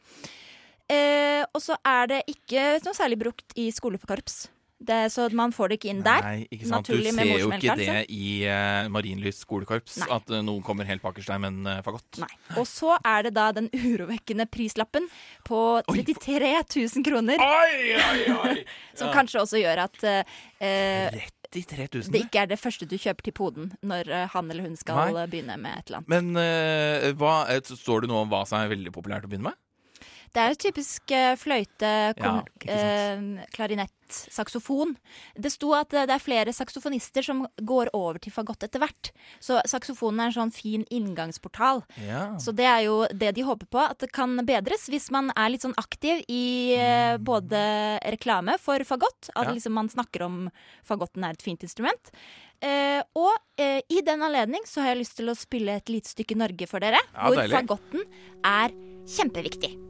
Eh, 0.91 1.43
og 1.51 1.59
så 1.63 1.75
er 1.87 2.07
det 2.11 2.23
ikke 2.31 2.79
noe 2.87 2.95
særlig 2.95 3.19
brukt 3.19 3.59
i 3.59 3.67
skolekorps. 3.75 4.45
Det, 4.81 4.99
så 5.13 5.27
man 5.37 5.53
får 5.53 5.69
det 5.73 5.77
ikke 5.81 5.91
inn 5.93 6.03
der. 6.05 6.25
Nei, 6.25 6.47
ikke 6.49 6.69
sant. 6.71 6.89
Du 6.89 6.95
Naturlig 6.97 7.13
ser 7.13 7.33
jo 7.43 7.51
ikke 7.53 7.75
det 7.77 7.97
i 8.17 8.31
uh, 8.49 8.89
Marienlyst 8.93 9.45
skolekorps, 9.45 9.99
Nei. 10.01 10.09
at 10.17 10.33
uh, 10.33 10.39
noen 10.47 10.65
kommer 10.65 10.89
helt 10.89 11.05
bakerst 11.05 11.29
der 11.29 11.43
med 11.43 11.53
en 11.53 11.69
uh, 11.69 11.83
fagott. 11.85 12.23
Nei. 12.23 12.31
Og 12.57 12.65
så 12.69 12.97
er 12.99 13.29
det 13.29 13.35
da 13.37 13.51
den 13.57 13.69
urovekkende 13.77 14.49
prislappen 14.49 15.11
på 15.45 15.61
33 15.91 16.55
000 16.65 17.05
kroner. 17.07 17.45
Oi, 17.45 17.99
oi, 17.99 18.23
oi. 18.39 18.57
Som 18.99 19.13
kanskje 19.13 19.45
også 19.45 19.61
gjør 19.61 19.85
at 19.85 20.01
uh, 20.09 21.29
33 21.51 21.89
000? 21.95 22.13
det 22.15 22.23
ikke 22.27 22.45
er 22.45 22.51
det 22.51 22.59
første 22.61 22.87
du 22.87 22.97
kjøper 23.01 23.27
til 23.27 23.35
poden 23.35 23.73
når 23.83 24.11
eh, 24.11 24.27
han 24.35 24.51
eller 24.51 24.69
hun 24.69 24.77
skal 24.79 25.01
Nei. 25.01 25.25
eh, 25.25 25.31
begynne 25.31 25.57
med 25.61 25.81
et 25.81 25.91
eller 25.91 26.01
annet. 26.01 26.13
Men 26.13 26.43
eh, 26.43 27.11
hva, 27.19 27.35
eh, 27.51 27.63
står 27.67 28.05
det 28.05 28.13
noe 28.13 28.25
om 28.25 28.31
hva 28.31 28.45
som 28.49 28.61
er 28.61 28.71
veldig 28.71 28.93
populært 28.95 29.27
å 29.27 29.31
begynne 29.33 29.51
med? 29.51 29.59
Det 30.33 30.39
er 30.43 30.53
jo 30.53 30.59
typisk 30.71 31.11
fløyte, 31.41 31.91
fløyte, 32.15 32.21
Ja, 32.23 32.43
eh, 32.71 33.47
klarinett, 33.51 33.91
saksofon. 34.31 34.97
Det 35.39 35.51
sto 35.51 35.73
at 35.75 35.93
eh, 35.95 36.05
det 36.07 36.15
er 36.17 36.23
flere 36.23 36.53
saksofonister 36.55 37.23
som 37.27 37.45
går 37.67 37.91
over 37.95 38.19
til 38.23 38.31
fagott 38.35 38.63
etter 38.67 38.79
hvert. 38.83 39.11
Så 39.43 39.59
saksofonen 39.67 40.21
er 40.23 40.31
en 40.31 40.37
sånn 40.37 40.53
fin 40.55 40.85
inngangsportal. 40.91 41.83
Ja. 42.07 42.37
Så 42.39 42.55
det 42.55 42.67
er 42.67 42.85
jo 42.87 43.07
det 43.11 43.33
de 43.35 43.43
håper 43.47 43.67
på, 43.71 43.79
at 43.83 43.99
det 43.99 44.13
kan 44.15 44.37
bedres 44.47 44.87
hvis 44.91 45.11
man 45.11 45.33
er 45.37 45.51
litt 45.51 45.63
sånn 45.67 45.75
aktiv 45.79 46.23
i 46.31 46.75
eh, 46.79 47.17
både 47.19 47.99
reklame 48.15 48.55
for 48.63 48.79
fagott, 48.87 49.31
at 49.35 49.47
Ja. 49.51 49.53
liksom 49.55 49.73
man 49.75 49.89
snakker 49.91 50.23
om 50.27 50.51
fagotten 50.87 51.25
er 51.27 51.31
et 51.35 51.43
fint 51.43 51.63
instrument. 51.67 52.11
Eh, 52.63 53.03
og 53.17 53.33
eh, 53.59 53.81
i 53.89 54.03
den 54.05 54.21
anledning 54.23 54.63
så 54.69 54.83
har 54.83 54.95
jeg 54.95 55.03
lyst 55.03 55.17
til 55.17 55.31
å 55.33 55.35
spille 55.39 55.75
et 55.81 55.89
lite 55.89 56.11
stykke 56.13 56.37
Norge 56.37 56.67
for 56.69 56.79
dere, 56.79 56.99
Ja, 57.15 57.27
hvor 57.31 57.37
deilig. 57.41 57.57
fagotten 57.57 58.05
er 58.45 58.71
kjempeviktig. 59.11 59.90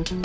Vite 0.00 0.16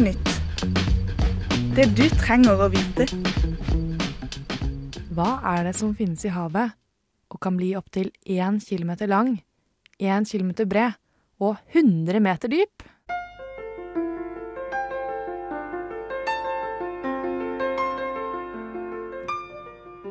nytt. 0.00 0.28
Det 1.76 1.84
du 1.92 2.08
trenger 2.16 2.64
å 2.64 2.72
vite. 2.72 3.04
Hva 5.12 5.36
er 5.52 5.68
det 5.68 5.76
som 5.76 5.92
finnes 5.92 6.24
i 6.24 6.32
havet 6.32 6.72
og 7.28 7.36
kan 7.44 7.60
bli 7.60 7.76
opptil 7.76 8.08
1 8.24 8.64
km 8.64 8.96
lang, 9.12 9.36
1 10.00 10.24
km 10.24 10.64
bred 10.64 10.96
og 11.44 11.60
100 11.76 12.24
meter 12.24 12.48
dyp? 12.48 12.88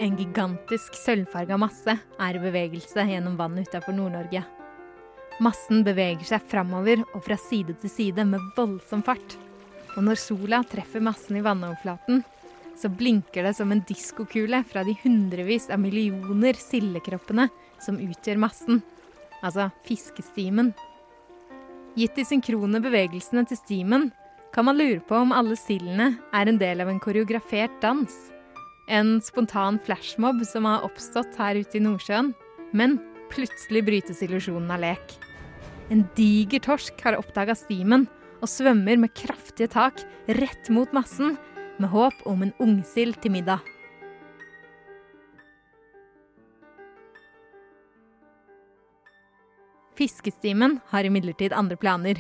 En 0.04 0.18
gigantisk 0.20 0.98
sølvfarga 1.00 1.56
masse 1.56 1.94
er 1.96 2.36
i 2.36 2.40
bevegelse 2.44 3.06
gjennom 3.08 3.38
vannet 3.40 3.70
utenfor 3.70 3.96
Nord-Norge. 3.96 4.42
Massen 5.40 5.86
beveger 5.86 6.28
seg 6.28 6.44
framover 6.52 7.06
og 7.14 7.22
fra 7.24 7.38
side 7.40 7.78
til 7.80 7.92
side 7.92 8.26
med 8.28 8.44
voldsom 8.58 9.04
fart. 9.06 9.38
Og 9.96 10.04
når 10.04 10.20
sola 10.20 10.60
treffer 10.68 11.00
massen 11.06 11.40
i 11.40 11.46
vannoverflaten, 11.46 12.20
så 12.76 12.92
blinker 12.92 13.48
det 13.48 13.54
som 13.56 13.72
en 13.72 13.84
diskokule 13.88 14.60
fra 14.68 14.84
de 14.84 14.98
hundrevis 15.06 15.70
av 15.72 15.80
millioner 15.80 16.60
sildekroppene 16.60 17.48
som 17.80 18.02
utgjør 18.02 18.44
massen, 18.44 18.84
altså 19.40 19.70
fiskestimen. 19.88 20.74
Gitt 21.96 22.20
de 22.20 22.28
synkrone 22.28 22.84
bevegelsene 22.84 23.48
til 23.48 23.62
stimen, 23.62 24.10
kan 24.52 24.68
man 24.68 24.78
lure 24.78 25.00
på 25.00 25.16
om 25.24 25.32
alle 25.32 25.56
sildene 25.56 26.18
er 26.36 26.50
en 26.50 26.60
del 26.60 26.84
av 26.84 26.92
en 26.92 27.02
koreografert 27.02 27.80
dans. 27.80 28.33
En 28.88 29.22
spontan 29.22 29.80
flashmob 29.80 30.42
som 30.46 30.66
har 30.68 30.84
oppstått 30.84 31.38
her 31.40 31.56
ute 31.56 31.80
i 31.80 31.84
Nordsjøen. 31.84 32.34
Men 32.76 32.98
plutselig 33.32 33.84
brytes 33.88 34.24
illusjonen 34.26 34.72
av 34.74 34.82
lek. 34.84 35.16
En 35.94 36.04
diger 36.18 36.64
torsk 36.64 37.00
har 37.06 37.18
oppdaga 37.20 37.56
stimen 37.58 38.08
og 38.44 38.50
svømmer 38.52 39.00
med 39.00 39.14
kraftige 39.16 39.72
tak 39.72 40.02
rett 40.28 40.70
mot 40.74 40.92
massen, 40.96 41.38
med 41.80 41.90
håp 41.90 42.26
om 42.30 42.44
en 42.46 42.54
ungsild 42.62 43.18
til 43.24 43.34
middag. 43.34 43.64
Fiskestimen 49.98 50.80
har 50.90 51.06
imidlertid 51.06 51.54
andre 51.54 51.78
planer. 51.78 52.20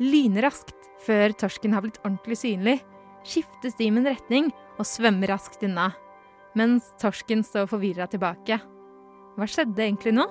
Lynraskt, 0.00 0.74
før 1.04 1.34
torsken 1.36 1.76
har 1.76 1.84
blitt 1.84 2.00
ordentlig 2.02 2.38
synlig, 2.40 2.78
skifter 3.26 3.72
stimen 3.74 4.06
retning 4.06 4.52
og 4.76 4.86
svømmer 4.88 5.32
raskt 5.34 5.64
unna, 5.66 5.90
mens 6.56 6.88
torsken 7.00 7.42
står 7.44 7.68
forvirra 7.70 8.06
tilbake. 8.10 8.60
Hva 9.36 9.48
skjedde 9.50 9.84
egentlig 9.84 10.14
nå? 10.16 10.24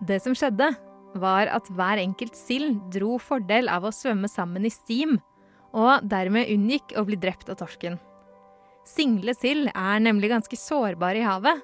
Det 0.00 0.20
som 0.24 0.36
skjedde, 0.36 0.70
var 1.18 1.50
at 1.50 1.66
hver 1.74 1.98
enkelt 1.98 2.36
sild 2.38 2.78
dro 2.94 3.16
fordel 3.18 3.68
av 3.68 3.84
å 3.84 3.94
svømme 3.94 4.30
sammen 4.30 4.64
i 4.64 4.70
stim, 4.70 5.18
og 5.74 6.06
dermed 6.06 6.50
unngikk 6.50 6.94
å 6.98 7.04
bli 7.06 7.18
drept 7.20 7.50
av 7.50 7.58
torsken. 7.60 7.98
Single 8.86 9.34
sild 9.36 9.68
er 9.74 10.00
nemlig 10.02 10.30
ganske 10.32 10.56
sårbare 10.56 11.20
i 11.20 11.26
havet, 11.26 11.60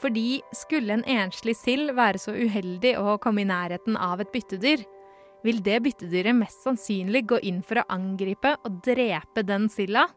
fordi 0.00 0.40
skulle 0.56 0.96
en 0.96 1.06
enslig 1.08 1.54
sild 1.56 1.94
være 1.96 2.20
så 2.20 2.34
uheldig 2.36 2.96
å 3.00 3.16
komme 3.22 3.44
i 3.44 3.48
nærheten 3.48 3.96
av 3.96 4.20
et 4.20 4.32
byttedyr, 4.32 4.82
vil 5.44 5.60
det 5.64 5.80
byttedyret 5.84 6.36
mest 6.36 6.62
sannsynlig 6.64 7.26
gå 7.32 7.40
inn 7.46 7.62
for 7.66 7.80
å 7.80 7.88
angripe 7.92 8.56
og 8.64 8.80
drepe 8.86 9.44
den 9.46 9.68
silda, 9.72 10.08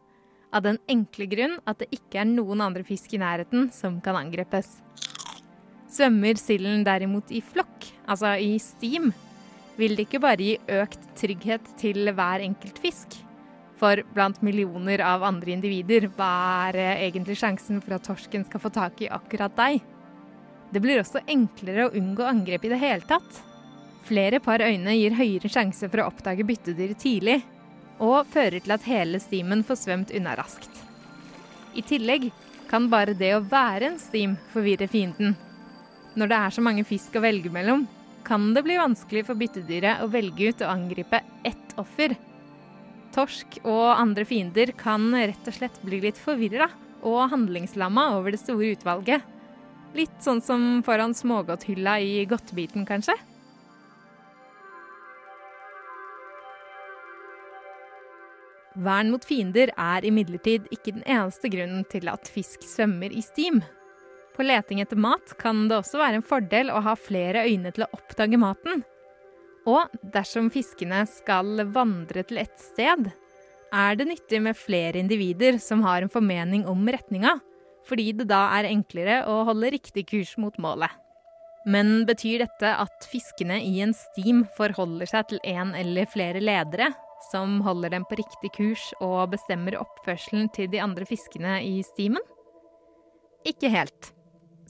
av 0.50 0.64
den 0.64 0.80
enkle 0.90 1.28
grunn 1.30 1.58
at 1.68 1.78
det 1.82 1.90
ikke 1.94 2.22
er 2.22 2.26
noen 2.26 2.62
andre 2.64 2.82
fisk 2.86 3.12
i 3.14 3.20
nærheten 3.22 3.68
som 3.74 4.00
kan 4.02 4.18
angripes. 4.18 4.80
Svømmer 5.90 6.38
silden 6.38 6.84
derimot 6.86 7.30
i 7.34 7.42
flokk, 7.42 7.86
altså 8.10 8.36
i 8.38 8.56
stim, 8.62 9.10
vil 9.78 9.96
det 9.96 10.06
ikke 10.08 10.22
bare 10.22 10.44
gi 10.44 10.56
økt 10.80 11.06
trygghet 11.18 11.74
til 11.80 12.12
hver 12.14 12.44
enkelt 12.44 12.78
fisk. 12.82 13.16
For 13.80 14.02
blant 14.12 14.42
millioner 14.44 15.00
av 15.06 15.24
andre 15.24 15.54
individer, 15.54 16.10
hva 16.18 16.32
er 16.68 16.76
eh, 16.82 17.06
egentlig 17.06 17.38
sjansen 17.40 17.80
for 17.80 17.96
at 17.96 18.04
torsken 18.04 18.44
skal 18.44 18.60
få 18.60 18.72
tak 18.74 19.00
i 19.00 19.08
akkurat 19.08 19.54
deg? 19.56 19.80
Det 20.70 20.82
blir 20.84 21.00
også 21.00 21.22
enklere 21.24 21.88
å 21.88 21.94
unngå 21.96 22.26
angrep 22.28 22.66
i 22.66 22.74
det 22.74 22.80
hele 22.82 23.08
tatt. 23.08 23.40
Flere 24.08 24.40
par 24.42 24.62
øyne 24.64 24.94
gir 24.96 25.14
høyere 25.14 25.50
sjanse 25.52 25.88
for 25.90 26.02
å 26.02 26.08
oppdage 26.10 26.46
byttedyr 26.46 26.94
tidlig, 26.98 27.40
og 28.00 28.28
fører 28.32 28.62
til 28.64 28.74
at 28.74 28.86
hele 28.88 29.20
stimen 29.20 29.62
får 29.66 29.82
svømt 29.82 30.14
unna 30.16 30.34
raskt. 30.38 30.72
I 31.76 31.84
tillegg 31.86 32.30
kan 32.70 32.88
bare 32.90 33.14
det 33.18 33.34
å 33.36 33.44
være 33.44 33.92
en 33.92 33.98
stim 34.00 34.36
forvirre 34.54 34.88
fienden. 34.90 35.36
Når 36.18 36.30
det 36.30 36.38
er 36.38 36.54
så 36.54 36.64
mange 36.64 36.86
fisk 36.86 37.16
å 37.18 37.22
velge 37.22 37.52
mellom, 37.52 37.84
kan 38.26 38.50
det 38.54 38.64
bli 38.66 38.76
vanskelig 38.78 39.24
for 39.28 39.38
byttedyret 39.38 40.02
å 40.04 40.10
velge 40.10 40.50
ut 40.50 40.64
og 40.64 40.72
angripe 40.72 41.22
ett 41.46 41.74
offer. 41.80 42.16
Torsk 43.14 43.58
og 43.64 43.86
andre 43.94 44.26
fiender 44.28 44.72
kan 44.78 45.08
rett 45.14 45.48
og 45.50 45.56
slett 45.56 45.80
bli 45.82 46.00
litt 46.04 46.18
forvirra 46.20 46.68
og 47.06 47.30
handlingslamma 47.32 48.10
over 48.18 48.34
det 48.34 48.42
store 48.42 48.74
utvalget. 48.76 49.24
Litt 49.96 50.20
sånn 50.22 50.42
som 50.44 50.84
foran 50.86 51.16
smågodthylla 51.16 51.96
i 52.04 52.24
godtebiten, 52.30 52.86
kanskje? 52.86 53.16
Vern 58.80 59.10
mot 59.12 59.24
fiender 59.26 59.72
er 59.76 60.06
imidlertid 60.08 60.70
ikke 60.72 60.94
den 60.94 61.04
eneste 61.04 61.50
grunnen 61.52 61.84
til 61.92 62.08
at 62.08 62.30
fisk 62.32 62.64
svømmer 62.64 63.12
i 63.12 63.20
stim. 63.24 63.60
På 64.36 64.46
leting 64.46 64.80
etter 64.80 64.96
mat 64.96 65.34
kan 65.40 65.66
det 65.68 65.76
også 65.76 66.00
være 66.00 66.20
en 66.20 66.24
fordel 66.24 66.70
å 66.72 66.80
ha 66.86 66.94
flere 66.96 67.44
øyne 67.44 67.74
til 67.76 67.84
å 67.84 67.90
oppdage 67.96 68.40
maten. 68.40 68.84
Og 69.68 69.92
dersom 70.14 70.48
fiskene 70.52 71.02
skal 71.10 71.66
vandre 71.74 72.24
til 72.24 72.40
et 72.40 72.56
sted, 72.60 73.10
er 73.70 73.98
det 73.98 74.08
nyttig 74.08 74.40
med 74.42 74.58
flere 74.58 74.98
individer 75.02 75.60
som 75.62 75.84
har 75.84 76.00
en 76.02 76.12
formening 76.12 76.64
om 76.70 76.88
retninga, 76.88 77.36
fordi 77.86 78.10
det 78.16 78.30
da 78.30 78.46
er 78.56 78.70
enklere 78.70 79.20
å 79.28 79.42
holde 79.50 79.74
riktig 79.76 80.06
kurs 80.08 80.32
mot 80.40 80.56
målet. 80.62 80.90
Men 81.68 82.06
betyr 82.08 82.46
dette 82.46 82.72
at 82.80 83.04
fiskene 83.12 83.60
i 83.60 83.82
en 83.84 83.92
stim 83.92 84.46
forholder 84.56 85.10
seg 85.10 85.28
til 85.28 85.42
en 85.52 85.74
eller 85.76 86.08
flere 86.08 86.40
ledere, 86.40 86.88
som 87.28 87.60
holder 87.64 87.92
dem 87.94 88.06
på 88.08 88.18
riktig 88.20 88.52
kurs 88.56 88.90
og 89.00 89.32
bestemmer 89.34 89.76
oppførselen 89.80 90.48
til 90.56 90.70
de 90.72 90.80
andre 90.82 91.06
fiskene 91.08 91.58
i 91.66 91.80
stimen? 91.86 92.22
Ikke 93.46 93.70
helt. 93.72 94.12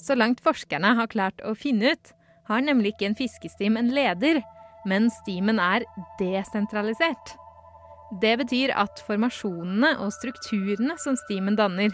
Så 0.00 0.16
langt 0.16 0.42
forskerne 0.44 0.94
har 0.96 1.10
klart 1.12 1.42
å 1.46 1.54
finne 1.58 1.94
ut, 1.94 2.12
har 2.50 2.64
nemlig 2.64 2.94
ikke 2.94 3.10
en 3.10 3.18
fiskestim 3.18 3.76
en 3.78 3.92
leder, 3.94 4.40
men 4.88 5.10
stimen 5.20 5.60
er 5.62 5.84
desentralisert. 6.18 7.34
Det 8.22 8.32
betyr 8.40 8.72
at 8.74 9.02
formasjonene 9.06 9.92
og 10.02 10.10
strukturene 10.16 10.96
som 10.98 11.18
stimen 11.20 11.58
danner, 11.58 11.92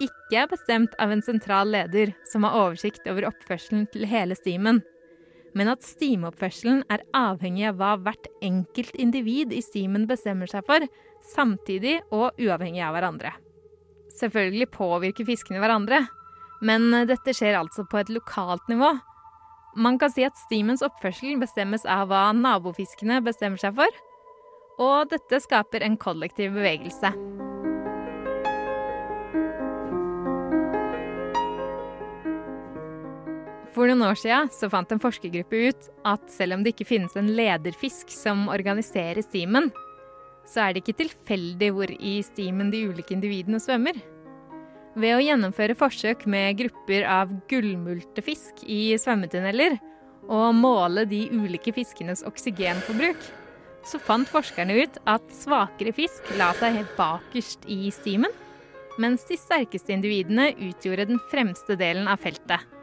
ikke 0.00 0.38
er 0.40 0.48
bestemt 0.48 0.94
av 1.02 1.12
en 1.12 1.20
sentral 1.24 1.68
leder 1.74 2.14
som 2.30 2.46
har 2.46 2.56
oversikt 2.56 3.04
over 3.10 3.26
oppførselen 3.28 3.84
til 3.92 4.06
hele 4.08 4.36
stimen, 4.38 4.80
men 5.56 5.70
at 5.72 5.84
stimoppførselen 5.84 6.84
er 6.92 7.04
avhengig 7.16 7.66
av 7.70 7.78
hva 7.80 7.94
hvert 8.04 8.28
enkelt 8.44 8.96
individ 9.00 9.54
i 9.56 9.62
stimen 9.64 10.06
bestemmer 10.10 10.50
seg 10.50 10.66
for, 10.68 10.86
samtidig 11.32 11.98
og 12.14 12.38
uavhengig 12.40 12.82
av 12.86 12.96
hverandre. 12.96 13.34
Selvfølgelig 14.20 14.70
påvirker 14.74 15.28
fiskene 15.28 15.62
hverandre, 15.62 16.04
men 16.66 16.90
dette 17.08 17.34
skjer 17.36 17.58
altså 17.58 17.86
på 17.88 18.00
et 18.00 18.12
lokalt 18.12 18.66
nivå. 18.70 18.92
Man 19.80 20.00
kan 20.02 20.10
si 20.12 20.24
at 20.26 20.38
stimens 20.46 20.82
oppførsel 20.86 21.38
bestemmes 21.40 21.86
av 21.86 22.10
hva 22.10 22.30
nabofiskene 22.36 23.20
bestemmer 23.24 23.60
seg 23.62 23.76
for, 23.78 24.00
og 24.80 25.12
dette 25.12 25.42
skaper 25.44 25.84
en 25.86 25.98
kollektiv 26.00 26.56
bevegelse. 26.56 27.14
For 33.70 33.86
noen 33.86 34.02
år 34.02 34.18
siden 34.18 34.48
så 34.50 34.66
fant 34.70 34.90
en 34.90 35.02
forskergruppe 35.02 35.68
ut 35.70 35.90
at 36.08 36.24
selv 36.32 36.56
om 36.56 36.64
det 36.64 36.74
ikke 36.74 36.88
finnes 36.88 37.14
en 37.18 37.30
lederfisk 37.36 38.10
som 38.10 38.48
organiserer 38.50 39.22
stimen, 39.22 39.70
så 40.48 40.64
er 40.64 40.74
det 40.74 40.82
ikke 40.82 41.04
tilfeldig 41.04 41.68
hvor 41.76 41.92
i 41.94 42.16
stimen 42.26 42.72
de 42.72 42.82
ulike 42.90 43.14
individene 43.14 43.60
svømmer. 43.62 43.94
Ved 44.98 45.14
å 45.14 45.22
gjennomføre 45.22 45.76
forsøk 45.78 46.24
med 46.26 46.58
grupper 46.58 47.06
av 47.06 47.30
gullmultefisk 47.50 48.64
i 48.66 48.96
svømmetunneler 48.98 49.78
og 50.26 50.56
måle 50.58 51.06
de 51.06 51.28
ulike 51.30 51.70
fiskenes 51.76 52.24
oksygenforbruk, 52.26 53.22
så 53.86 54.02
fant 54.02 54.28
forskerne 54.28 54.74
ut 54.82 54.98
at 55.08 55.30
svakere 55.32 55.94
fisk 55.96 56.26
la 56.36 56.50
seg 56.58 56.80
helt 56.80 56.98
bakerst 56.98 57.70
i 57.70 57.86
stimen, 57.94 58.34
mens 59.00 59.22
de 59.30 59.38
sterkeste 59.38 59.94
individene 59.94 60.50
utgjorde 60.58 61.06
den 61.14 61.22
fremste 61.30 61.78
delen 61.78 62.10
av 62.10 62.20
feltet. 62.26 62.79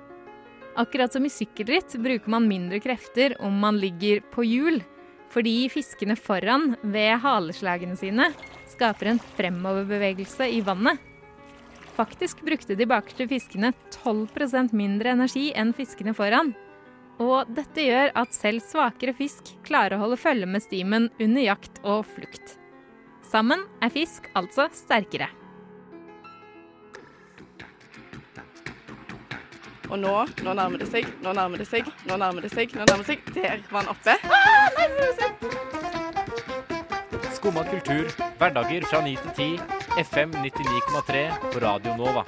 Akkurat 0.77 1.13
som 1.13 1.25
i 1.25 1.31
sykkelritt 1.34 1.96
bruker 1.98 2.29
man 2.29 2.46
mindre 2.48 2.79
krefter 2.79 3.34
om 3.41 3.55
man 3.60 3.79
ligger 3.81 4.22
på 4.34 4.46
hjul, 4.46 4.84
fordi 5.34 5.65
fiskene 5.74 6.15
foran, 6.15 6.75
ved 6.86 7.17
haleslagene 7.24 7.98
sine, 7.98 8.29
skaper 8.69 9.10
en 9.12 9.22
fremoverbevegelse 9.39 10.50
i 10.53 10.62
vannet. 10.62 11.01
Faktisk 11.98 12.43
brukte 12.46 12.77
de 12.77 12.86
bakerste 12.86 13.25
fiskene 13.25 13.74
12% 14.03 14.75
mindre 14.77 15.15
energi 15.17 15.50
enn 15.57 15.74
fiskene 15.74 16.13
foran. 16.13 16.53
Og 17.17 17.50
dette 17.57 17.88
gjør 17.88 18.13
at 18.22 18.38
selv 18.38 18.62
svakere 18.62 19.15
fisk 19.17 19.55
klarer 19.65 19.98
å 19.98 20.03
holde 20.03 20.22
følge 20.22 20.46
med 20.46 20.62
stimen 20.62 21.10
under 21.17 21.41
jakt 21.41 21.81
og 21.81 22.05
flukt. 22.05 22.60
Sammen 23.25 23.65
er 23.81 23.89
fisk 23.91 24.29
altså 24.38 24.69
sterkere. 24.77 25.31
Og 29.88 30.00
nå, 30.01 30.13
nå 30.44 30.53
nærmer 30.58 30.82
det 30.82 30.88
seg, 30.91 31.08
nå 31.24 31.32
nærmer 31.38 31.62
det 31.62 31.67
seg, 31.70 31.88
nå 32.10 32.17
nærmer 32.20 32.44
det 32.44 32.51
seg, 32.51 32.74
nå 32.75 32.84
nærmer 32.89 33.03
det 33.06 33.10
seg. 33.13 33.20
Der 33.38 33.62
var 33.72 33.86
han 33.86 33.91
oppe. 33.94 34.13
Skumma 37.38 37.63
kultur, 37.70 38.10
hverdager 38.41 38.84
fra 38.89 39.00
9 39.06 39.15
til 39.24 39.56
10, 39.56 40.03
FM 40.03 40.36
99,3 40.44 41.24
på 41.53 41.63
Radio 41.63 41.96
Nova. 41.96 42.24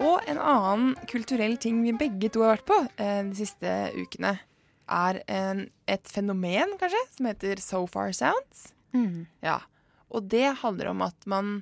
Og 0.00 0.18
en 0.26 0.40
annen 0.40 0.94
kulturell 1.10 1.54
ting 1.60 1.82
vi 1.84 1.92
begge 1.94 2.30
to 2.32 2.42
har 2.42 2.56
vært 2.56 2.68
på 2.70 2.78
eh, 2.96 3.22
de 3.28 3.36
siste 3.38 3.74
ukene, 4.00 4.38
er 4.90 5.20
en, 5.30 5.68
et 5.86 6.10
fenomen, 6.10 6.74
kanskje, 6.80 7.02
som 7.14 7.28
heter 7.30 7.60
So 7.62 7.84
Far 7.86 8.10
Sounds. 8.16 8.72
Ja. 9.44 9.60
Og 10.10 10.26
det 10.32 10.58
handler 10.64 10.90
om 10.90 11.04
at 11.06 11.26
man, 11.30 11.60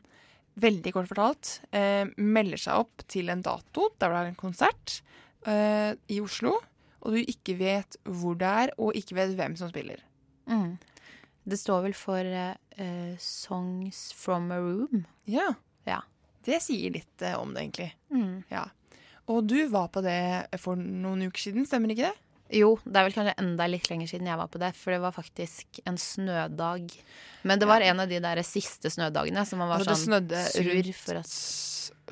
veldig 0.59 0.93
kort 0.95 1.11
fortalt, 1.11 1.53
eh, 1.73 2.05
melder 2.17 2.61
seg 2.61 2.83
opp 2.85 3.05
til 3.11 3.31
en 3.33 3.45
dato 3.45 3.89
der 3.99 4.13
det 4.13 4.21
er 4.21 4.31
en 4.33 4.39
konsert 4.39 4.99
eh, 5.47 5.95
i 6.11 6.21
Oslo, 6.23 6.57
og 6.99 7.15
du 7.15 7.21
ikke 7.23 7.57
vet 7.61 7.99
hvor 8.05 8.39
det 8.39 8.49
er, 8.65 8.75
og 8.79 8.97
ikke 8.99 9.19
vet 9.19 9.37
hvem 9.39 9.57
som 9.59 9.71
spiller. 9.71 10.03
Mm. 10.51 10.79
Det 11.49 11.59
står 11.61 11.85
vel 11.87 11.97
for 11.97 12.21
eh, 12.21 12.57
eh, 12.77 13.15
'Songs 13.17 14.13
from 14.13 14.51
a 14.53 14.59
Room'. 14.59 15.05
Ja. 15.25 15.55
Ja. 15.87 16.03
Det 16.45 16.61
sier 16.63 16.93
litt 16.93 17.23
eh, 17.23 17.39
om 17.39 17.55
det, 17.55 17.63
egentlig. 17.63 17.93
Mm. 18.13 18.45
Ja. 18.51 18.69
Og 19.29 19.47
du 19.49 19.69
var 19.69 19.89
på 19.93 20.03
det 20.05 20.49
for 20.61 20.77
noen 20.77 21.29
uker 21.29 21.49
siden, 21.49 21.67
stemmer 21.69 21.93
ikke 21.93 22.11
det? 22.11 22.28
Jo, 22.55 22.75
det 22.85 22.97
er 22.97 23.09
vel 23.09 23.17
kanskje 23.17 23.35
enda 23.43 23.67
litt 23.69 23.89
lenger 23.91 24.09
siden 24.09 24.29
jeg 24.31 24.41
var 24.41 24.49
på 24.53 24.61
det, 24.63 24.71
for 24.79 24.95
det 24.95 25.03
var 25.03 25.17
faktisk 25.17 25.83
en 25.89 25.99
snødag. 26.01 26.95
Men 27.49 27.61
det 27.61 27.69
var 27.69 27.85
en 27.85 28.01
av 28.05 28.09
de 28.09 28.21
der 28.25 28.41
siste 28.47 28.93
snødagene 28.93 29.45
som 29.49 29.61
man 29.61 29.69
var 29.69 29.83
Altså, 29.83 29.93
det 29.93 29.99
sånn 30.01 30.09
snødde 30.09 30.47
sur 30.55 30.93
for 31.03 31.21
at 31.21 31.35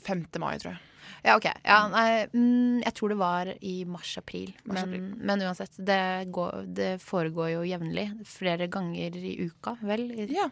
5. 0.06 0.26
mai, 0.42 0.52
tror 0.60 0.74
jeg. 0.74 0.82
Ja, 1.26 1.34
OK. 1.34 1.46
Ja, 1.64 1.80
nei, 1.90 2.26
mm, 2.30 2.84
jeg 2.84 2.94
tror 2.94 3.10
det 3.10 3.18
var 3.18 3.50
i 3.64 3.74
mars-april. 3.88 4.52
Mars-april. 4.68 5.02
Men, 5.08 5.26
men 5.26 5.44
uansett, 5.48 5.74
det, 5.88 5.98
går, 6.34 6.68
det 6.76 6.90
foregår 7.02 7.50
jo 7.56 7.64
jevnlig. 7.66 8.06
Flere 8.30 8.68
ganger 8.70 9.16
i 9.18 9.34
uka, 9.48 9.74
vel. 9.88 10.06
Ja. 10.30 10.50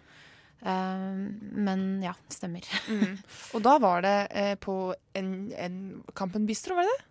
Uh, 0.65 1.29
men 1.69 1.87
ja, 2.03 2.15
stemmer. 2.33 2.67
Mm. 2.89 3.19
Og 3.55 3.65
da 3.65 3.77
var 3.85 4.03
det 4.03 4.19
eh, 4.33 4.55
på 4.59 4.79
en, 5.15 5.35
en 5.61 5.81
Kampen 6.17 6.49
Bistro, 6.49 6.79
var 6.79 6.89
det 6.89 6.95
det? 6.97 7.11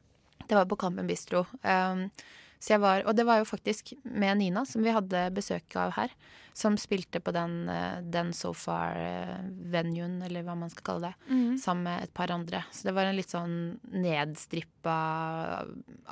Det 0.49 0.57
var 0.59 0.67
på 0.67 0.79
Kampen 0.81 1.07
Bistro. 1.07 1.45
Um, 1.61 2.07
så 2.63 2.77
jeg 2.77 2.79
var, 2.79 3.01
og 3.03 3.15
det 3.17 3.25
var 3.27 3.41
jo 3.41 3.47
faktisk 3.49 3.91
med 4.07 4.37
Nina, 4.39 4.61
som 4.63 4.85
vi 4.85 4.93
hadde 4.95 5.25
besøk 5.35 5.73
av 5.75 5.97
her, 5.97 6.13
som 6.55 6.77
spilte 6.79 7.19
på 7.19 7.33
den, 7.35 7.67
eh, 7.67 7.99
den 8.07 8.31
so 8.31 8.53
far-venuen, 8.55 10.21
eller 10.23 10.45
hva 10.47 10.55
man 10.55 10.71
skal 10.71 10.85
kalle 10.87 11.09
det, 11.09 11.27
mm. 11.27 11.57
sammen 11.59 11.89
med 11.89 12.05
et 12.05 12.13
par 12.15 12.31
andre. 12.31 12.61
Så 12.71 12.87
det 12.87 12.93
var 12.95 13.09
en 13.09 13.17
litt 13.17 13.33
sånn 13.33 13.57
nedstrippa 13.91 14.95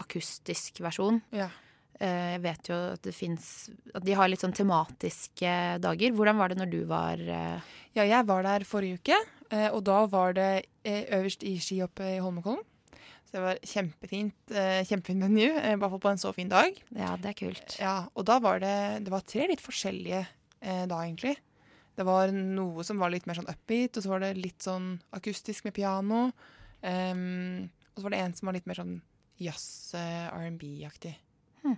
akustisk 0.03 0.81
versjon. 0.83 1.21
Ja. 1.31 1.47
Eh, 2.01 2.33
Jeg 2.33 2.41
vet 2.43 2.67
jo 2.67 2.79
at 2.95 3.01
det 3.05 3.13
fins 3.13 3.69
At 3.93 4.03
de 4.03 4.15
har 4.17 4.27
litt 4.27 4.41
sånn 4.41 4.55
tematiske 4.57 5.51
dager. 5.83 6.15
Hvordan 6.17 6.39
var 6.39 6.49
det 6.49 6.57
når 6.57 6.71
du 6.71 6.81
var 6.89 7.21
eh, 7.21 7.61
Ja, 7.93 8.03
jeg 8.03 8.25
var 8.25 8.43
der 8.43 8.65
forrige 8.65 8.99
uke, 8.99 9.21
eh, 9.51 9.69
og 9.69 9.85
da 9.85 10.01
var 10.09 10.33
det 10.33 10.65
eh, 10.83 11.05
øverst 11.15 11.45
i 11.47 11.59
skihoppet 11.61 12.17
i 12.17 12.19
Holmenkollen. 12.19 12.65
Så 13.31 13.37
det 13.37 13.43
var 13.45 13.59
kjempefint, 13.63 14.51
eh, 14.51 14.81
kjempefint 14.83 15.23
menu, 15.23 15.45
eh, 15.55 15.71
i 15.71 15.77
hvert 15.79 15.93
fall 15.93 16.03
på 16.03 16.11
en 16.11 16.19
så 16.19 16.33
fin 16.35 16.49
dag. 16.51 16.75
Ja, 16.91 17.15
det 17.15 17.29
er 17.29 17.37
kult. 17.39 17.77
Ja, 17.79 18.09
og 18.11 18.25
da 18.27 18.41
var 18.43 18.59
det, 18.59 19.05
det 19.05 19.13
var 19.13 19.23
tre 19.23 19.47
litt 19.47 19.63
forskjellige 19.63 20.25
eh, 20.27 20.83
da, 20.83 20.97
egentlig. 20.99 21.37
Det 21.95 22.03
var 22.03 22.31
noe 22.35 22.83
som 22.83 22.99
var 22.99 23.13
litt 23.13 23.27
mer 23.29 23.39
sånn 23.39 23.47
upbeat, 23.47 23.95
og 23.95 24.03
så 24.03 24.11
var 24.11 24.25
det 24.25 24.33
litt 24.35 24.67
sånn 24.67 24.97
akustisk 25.15 25.63
med 25.69 25.77
piano. 25.79 26.25
Um, 26.81 27.69
og 27.93 28.01
så 28.01 28.03
var 28.03 28.13
det 28.15 28.21
en 28.25 28.35
som 28.35 28.49
var 28.49 28.57
litt 28.57 28.67
mer 28.67 28.79
sånn 28.79 28.95
jazz, 29.41 29.93
eh, 29.95 30.27
R&B-aktig. 30.27 31.15
Hm. 31.63 31.77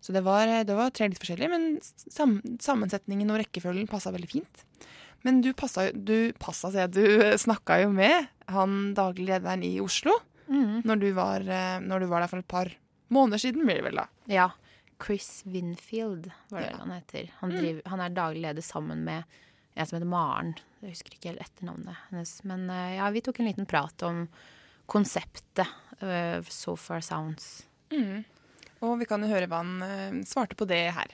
Så 0.00 0.16
det 0.16 0.24
var, 0.24 0.48
eh, 0.48 0.64
det 0.64 0.76
var 0.76 0.88
tre 0.90 1.08
litt 1.08 1.20
forskjellige, 1.20 1.50
men 1.52 1.80
sam 1.84 2.40
sammensetningen 2.60 3.30
og 3.30 3.44
rekkefølgen 3.44 3.90
passa 3.90 4.12
veldig 4.14 4.30
fint. 4.30 4.64
Men 5.24 5.40
du 5.44 5.52
passa, 5.52 5.90
du 5.92 6.32
passa, 6.38 6.70
sier 6.70 6.88
jeg, 6.88 6.96
du 6.96 7.38
snakka 7.40 7.82
jo 7.84 7.92
med 7.92 8.28
han 8.48 8.94
daglig 8.96 9.30
lederen 9.30 9.64
i 9.64 9.78
Oslo 9.80 10.16
Mhm. 10.48 10.82
når, 10.84 11.00
du 11.00 11.12
var, 11.16 11.40
eh, 11.40 11.78
når 11.80 12.00
du 12.00 12.06
var 12.06 12.20
der 12.20 12.26
for 12.28 12.38
et 12.38 12.48
par 12.48 12.68
måneder 13.10 13.38
siden, 13.38 13.64
blir 13.64 13.76
det 13.80 13.84
vel 13.84 13.96
da? 13.96 14.06
Ja. 14.28 14.50
Chris 15.04 15.42
Winfield 15.46 16.30
var 16.50 16.60
det 16.60 16.70
Ja. 16.70 16.76
han 16.78 16.90
heter. 16.90 17.30
Han, 17.40 17.50
Mm. 17.52 17.80
han 17.86 18.00
er 18.00 18.08
daglig 18.10 18.42
leder 18.42 18.62
sammen 18.62 19.04
med 19.04 19.24
en 19.76 19.86
som 19.86 19.96
heter 19.98 20.06
Maren. 20.08 20.54
Jeg 20.82 20.90
husker 20.90 21.10
ikke 21.16 21.28
helt 21.32 21.40
etternavnet 21.42 21.96
hennes. 22.10 22.44
Men 22.44 22.68
eh, 22.70 22.96
ja, 22.96 23.10
vi 23.10 23.20
tok 23.20 23.40
en 23.40 23.46
liten 23.46 23.66
prat 23.66 24.02
om 24.02 24.28
konseptet 24.86 25.66
uh, 26.02 26.42
So 26.48 26.76
Far 26.76 27.00
Sounds. 27.00 27.66
Mm. 27.90 28.24
Og 28.82 28.98
vi 29.00 29.04
kan 29.06 29.22
jo 29.22 29.28
høre 29.28 29.46
hva 29.48 29.62
han 29.62 29.82
uh, 29.82 30.24
svarte 30.24 30.54
på 30.54 30.66
det 30.68 30.92
her. 30.92 31.06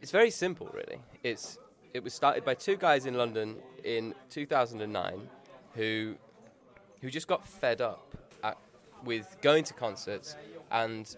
It's 0.00 0.12
very 0.12 0.30
simple, 0.30 0.68
really. 0.72 1.00
It's 1.22 1.58
it 1.92 2.04
was 2.04 2.14
started 2.14 2.44
by 2.44 2.54
two 2.54 2.76
guys 2.76 3.04
in 3.04 3.14
London 3.14 3.56
in 3.84 4.14
2009 4.30 5.28
who 5.74 6.14
who 7.00 7.10
just 7.10 7.26
got 7.26 7.46
fed 7.46 7.80
up 7.80 8.14
at, 8.44 8.56
with 9.04 9.36
going 9.40 9.64
to 9.64 9.74
concerts 9.74 10.36
and 10.70 11.16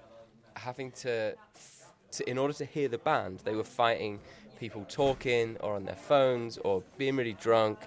having 0.56 0.90
to, 0.92 1.34
to 2.12 2.30
in 2.30 2.38
order 2.38 2.52
to 2.54 2.64
hear 2.64 2.88
the 2.88 2.98
band 2.98 3.40
they 3.44 3.54
were 3.54 3.64
fighting 3.64 4.18
people 4.62 4.86
talking 4.88 5.56
or 5.58 5.74
on 5.74 5.84
their 5.84 5.96
phones 5.96 6.56
or 6.58 6.84
being 6.96 7.16
really 7.16 7.32
drunk. 7.32 7.80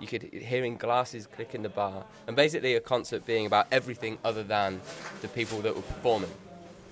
You 0.00 0.06
could 0.06 0.22
hearing 0.22 0.78
glasses 0.78 1.26
click 1.26 1.54
in 1.54 1.62
the 1.62 1.68
bar 1.68 2.06
and 2.26 2.34
basically 2.34 2.74
a 2.74 2.80
concert 2.80 3.26
being 3.26 3.44
about 3.44 3.66
everything 3.70 4.16
other 4.24 4.42
than 4.42 4.80
the 5.20 5.28
people 5.28 5.60
that 5.60 5.76
were 5.76 5.82
performing. 5.82 6.30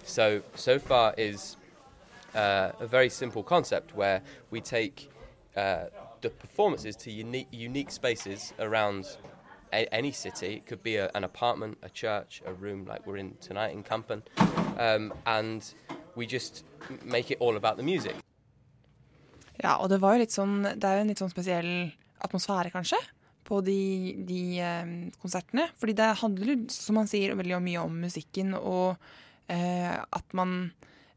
So 0.05 0.43
so 0.57 0.79
far 0.79 1.15
is 1.17 1.57
uh, 2.35 2.73
a 2.79 2.87
very 2.87 3.09
simple 3.09 3.43
concept 3.43 3.97
where 3.97 4.21
we 4.51 4.61
take 4.61 5.11
uh, 5.57 5.85
the 6.21 6.29
performances 6.29 6.95
to 6.97 7.11
unique 7.11 7.49
unique 7.51 7.91
spaces 7.91 8.53
around 8.59 9.07
a- 9.73 9.89
any 9.93 10.13
city. 10.13 10.57
It 10.57 10.67
could 10.67 10.83
be 10.83 10.97
a, 10.97 11.11
an 11.15 11.25
apartment, 11.25 11.79
a 11.83 11.89
church, 11.89 12.43
a 12.47 12.53
room 12.53 12.85
like 12.87 13.07
we're 13.07 13.19
in 13.19 13.35
tonight 13.41 13.73
in 13.73 13.83
Kampen, 13.83 14.23
um, 14.79 15.13
and 15.27 15.63
we 16.17 16.27
just 16.27 16.65
make 17.05 17.31
it 17.31 17.39
all 17.41 17.57
about 17.57 17.77
the 17.77 17.83
music. 17.83 18.15
Ja, 19.63 19.77
og 19.77 19.91
det 19.93 19.99
var 20.01 20.15
jo 20.17 20.23
litt 20.23 20.33
sånn 20.33 20.63
Det 20.65 20.85
er 20.89 20.97
jo 20.97 21.01
en 21.05 21.11
litt 21.13 21.21
sånn 21.21 21.33
spesiell 21.33 21.73
atmosfære, 22.25 22.71
kanskje, 22.73 22.97
på 23.45 23.61
de, 23.65 23.81
de 24.29 24.41
eh, 24.61 24.93
konsertene. 25.21 25.67
Fordi 25.81 25.95
det 25.97 26.09
handler, 26.21 26.53
jo, 26.55 26.57
som 26.73 26.97
man 27.01 27.09
sier, 27.11 27.35
veldig 27.37 27.61
mye 27.65 27.83
om 27.85 27.99
musikken, 28.05 28.55
og 28.57 28.97
eh, 29.53 29.97
at 29.97 30.37
man 30.37 30.73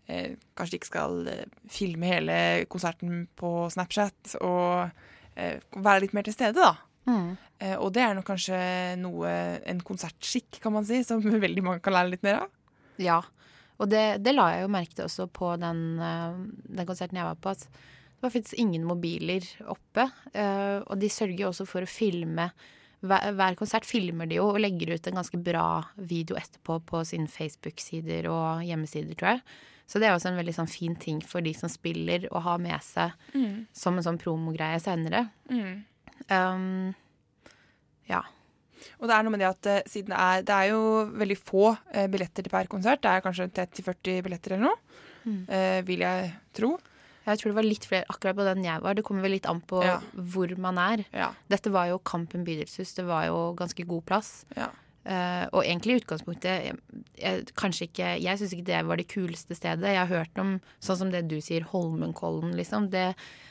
eh, 0.08 0.36
kanskje 0.60 0.80
ikke 0.80 0.92
skal 0.92 1.28
eh, 1.32 1.44
filme 1.72 2.08
hele 2.12 2.38
konserten 2.72 3.26
på 3.40 3.52
Snapchat, 3.76 4.36
og 4.44 4.92
eh, 5.36 5.60
være 5.76 6.06
litt 6.06 6.16
mer 6.16 6.28
til 6.28 6.36
stede, 6.36 6.60
da. 6.60 6.74
Mm. 7.06 7.38
Eh, 7.60 7.76
og 7.78 7.92
det 7.96 8.02
er 8.06 8.14
nok 8.18 8.26
kanskje 8.30 8.58
noe, 9.02 9.30
en 9.68 9.82
konsertskikk, 9.84 10.60
kan 10.64 10.74
man 10.76 10.86
si, 10.88 11.02
som 11.04 11.22
veldig 11.48 11.64
mange 11.66 11.82
kan 11.84 11.94
lære 11.98 12.14
litt 12.16 12.24
mer 12.24 12.44
av. 12.44 12.52
Ja. 13.02 13.22
Og 13.82 13.90
det, 13.90 14.22
det 14.24 14.36
la 14.36 14.52
jeg 14.54 14.62
jo 14.68 14.72
merke 14.72 14.96
til 14.96 15.08
også 15.08 15.26
på 15.34 15.56
den, 15.60 15.82
eh, 16.00 16.38
den 16.78 16.86
konserten 16.88 17.18
jeg 17.20 17.26
var 17.28 17.40
på. 17.42 17.56
At 17.58 17.66
det 17.68 18.22
var 18.30 18.32
faktisk 18.38 18.60
ingen 18.62 18.86
mobiler 18.88 19.44
oppe. 19.68 20.06
eh, 20.34 20.80
og 20.86 20.96
de 21.02 21.10
sørger 21.12 21.40
jo 21.44 21.50
også 21.52 21.66
for 21.68 21.84
å 21.84 21.90
filme 21.90 22.46
hver, 23.04 23.34
hver 23.36 23.58
konsert 23.60 23.84
filmer 23.84 24.30
de 24.32 24.38
jo 24.38 24.46
og 24.54 24.62
legger 24.64 24.94
ut 24.96 25.08
en 25.12 25.18
ganske 25.20 25.36
bra 25.44 25.66
video 26.00 26.38
etterpå 26.40 26.78
på 26.88 27.02
sine 27.10 27.28
Facebook-sider 27.28 28.30
og 28.32 28.62
hjemmesider, 28.64 29.18
tror 29.20 29.34
jeg. 29.34 29.42
Så 29.92 30.00
det 30.00 30.08
er 30.08 30.16
også 30.16 30.30
en 30.32 30.38
veldig 30.40 30.54
sånn 30.56 30.72
fin 30.72 30.96
ting 30.96 31.20
for 31.28 31.44
de 31.44 31.52
som 31.58 31.68
spiller, 31.68 32.30
å 32.32 32.40
ha 32.46 32.54
med 32.58 32.80
seg 32.86 33.12
Mm. 33.36 33.66
som 33.76 33.98
en 34.00 34.06
sånn 34.06 34.22
promogreie 34.22 34.80
senere. 34.80 35.26
Mm. 35.52 35.84
Um, 36.32 36.94
ja. 38.10 38.22
Og 39.00 39.08
det 39.08 39.16
er 39.16 39.24
noe 39.24 39.32
med 39.32 39.40
det 39.44 39.48
at 39.50 39.68
eh, 39.72 39.82
siden 39.90 40.12
det 40.12 40.20
er, 40.20 40.42
det 40.48 40.56
er 40.56 40.70
jo 40.74 40.82
veldig 41.16 41.38
få 41.40 41.66
eh, 41.94 42.08
billetter 42.12 42.44
til 42.44 42.52
per 42.52 42.68
konsert, 42.72 43.02
det 43.04 43.12
er 43.12 43.24
kanskje 43.24 43.48
30-40 43.56 44.24
billetter 44.28 44.58
eller 44.58 44.70
noe, 44.72 44.80
Mm. 45.24 45.46
eh, 45.48 45.82
vil 45.88 46.02
jeg 46.04 46.34
tro. 46.52 46.74
Jeg 47.26 47.40
tror 47.40 47.54
det 47.54 47.56
var 47.56 47.64
litt 47.64 47.86
flere 47.88 48.04
akkurat 48.12 48.36
på 48.36 48.44
den 48.44 48.66
jeg 48.66 48.82
var. 48.84 48.94
Det 48.94 49.06
kommer 49.08 49.22
vel 49.24 49.32
litt 49.38 49.46
an 49.48 49.62
på 49.64 49.80
Ja. 49.82 50.02
hvor 50.14 50.52
man 50.60 50.78
er. 50.78 51.06
Ja. 51.14 51.30
Dette 51.48 51.72
var 51.72 51.88
jo 51.88 52.00
Kampen 52.04 52.44
bydelshus. 52.44 52.92
Det 52.98 53.06
var 53.08 53.28
jo 53.30 53.54
ganske 53.56 53.86
god 53.88 54.04
plass. 54.06 54.44
Ja. 54.58 54.68
Eh, 55.04 55.46
og 55.52 55.66
egentlig 55.66 55.98
i 55.98 56.00
utgangspunktet 56.00 56.64
jeg, 56.64 56.76
jeg, 57.20 57.42
Kanskje 57.60 57.90
ikke 57.90 58.12
Jeg 58.24 58.40
syns 58.40 58.54
ikke 58.56 58.68
det 58.70 58.78
var 58.88 59.02
det 59.02 59.08
kuleste 59.12 59.58
stedet. 59.58 59.90
Jeg 59.92 60.00
har 60.00 60.08
hørt 60.12 60.40
om 60.40 60.54
sånn 60.80 61.00
som 61.02 61.12
det 61.12 61.26
du 61.28 61.40
sier, 61.44 61.66
Holmenkollen, 61.74 62.54
liksom. 62.56 62.88
Det, 62.94 63.10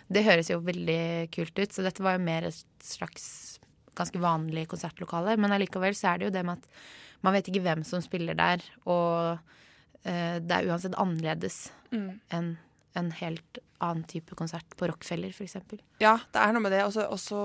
det 0.08 0.24
høres 0.24 0.48
jo 0.48 0.62
veldig 0.64 1.28
kult 1.34 1.58
ut. 1.60 1.72
Så 1.76 1.84
dette 1.84 2.04
var 2.04 2.16
jo 2.16 2.24
mer 2.24 2.48
et 2.48 2.64
slags 2.82 3.58
ganske 3.98 4.16
vanlig 4.22 4.64
konsertlokale. 4.72 5.36
Men 5.36 5.52
allikevel 5.52 5.92
så 5.98 6.14
er 6.14 6.18
det 6.22 6.30
jo 6.30 6.34
det 6.38 6.44
med 6.48 6.62
at 6.62 6.84
man 7.22 7.36
vet 7.36 7.52
ikke 7.52 7.64
hvem 7.68 7.84
som 7.84 8.00
spiller 8.02 8.34
der. 8.38 8.64
Og 8.88 9.36
uh, 9.36 10.36
det 10.40 10.56
er 10.56 10.72
uansett 10.72 10.96
annerledes 10.98 11.66
Mm. 11.92 12.20
enn 12.32 12.46
en 12.98 13.10
helt 13.18 13.58
annen 13.82 14.04
type 14.08 14.36
konsert 14.38 14.76
på 14.78 14.86
Rockefeller, 14.90 15.32
f.eks. 15.34 15.56
Ja, 16.02 16.14
det 16.32 16.40
er 16.40 16.54
noe 16.54 16.62
med 16.64 16.74
det. 16.74 16.82
Også, 16.86 17.04
også 17.10 17.38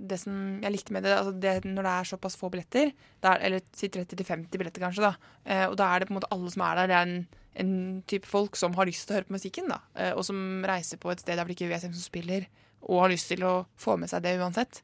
det 0.00 0.18
som 0.20 0.58
jeg 0.62 0.74
likte 0.74 0.94
med 0.94 1.06
det, 1.06 1.14
altså 1.16 1.32
det 1.32 1.54
når 1.64 1.86
det 1.86 1.92
er 1.94 2.08
såpass 2.10 2.36
få 2.38 2.50
billetter, 2.52 2.90
er, 3.22 3.44
eller 3.46 3.64
si 3.76 3.90
30-50 3.94 4.50
billetter 4.58 4.84
kanskje, 4.84 5.08
da, 5.08 5.34
eh, 5.46 5.64
og 5.68 5.78
da 5.80 5.90
er 5.90 6.02
det 6.02 6.10
på 6.10 6.14
en 6.14 6.18
måte 6.20 6.32
alle 6.34 6.52
som 6.54 6.64
er 6.66 6.80
der, 6.80 6.90
det 6.90 6.98
er 6.98 7.06
en, 7.06 7.22
en 7.64 7.72
type 8.10 8.28
folk 8.28 8.58
som 8.60 8.76
har 8.78 8.90
lyst 8.90 9.06
til 9.06 9.16
å 9.16 9.20
høre 9.20 9.30
på 9.30 9.38
musikken, 9.38 9.70
da, 9.72 9.80
eh, 9.96 10.12
og 10.12 10.26
som 10.28 10.66
reiser 10.68 11.00
på 11.00 11.12
et 11.14 11.24
sted 11.24 11.38
der 11.38 11.48
de 11.48 11.56
ikke 11.56 11.70
vet 11.70 11.86
hvem 11.86 11.96
som 11.96 12.04
spiller, 12.04 12.50
og 12.88 13.06
har 13.06 13.14
lyst 13.14 13.32
til 13.32 13.46
å 13.46 13.54
få 13.80 13.96
med 14.00 14.10
seg 14.10 14.26
det 14.26 14.36
uansett. 14.38 14.82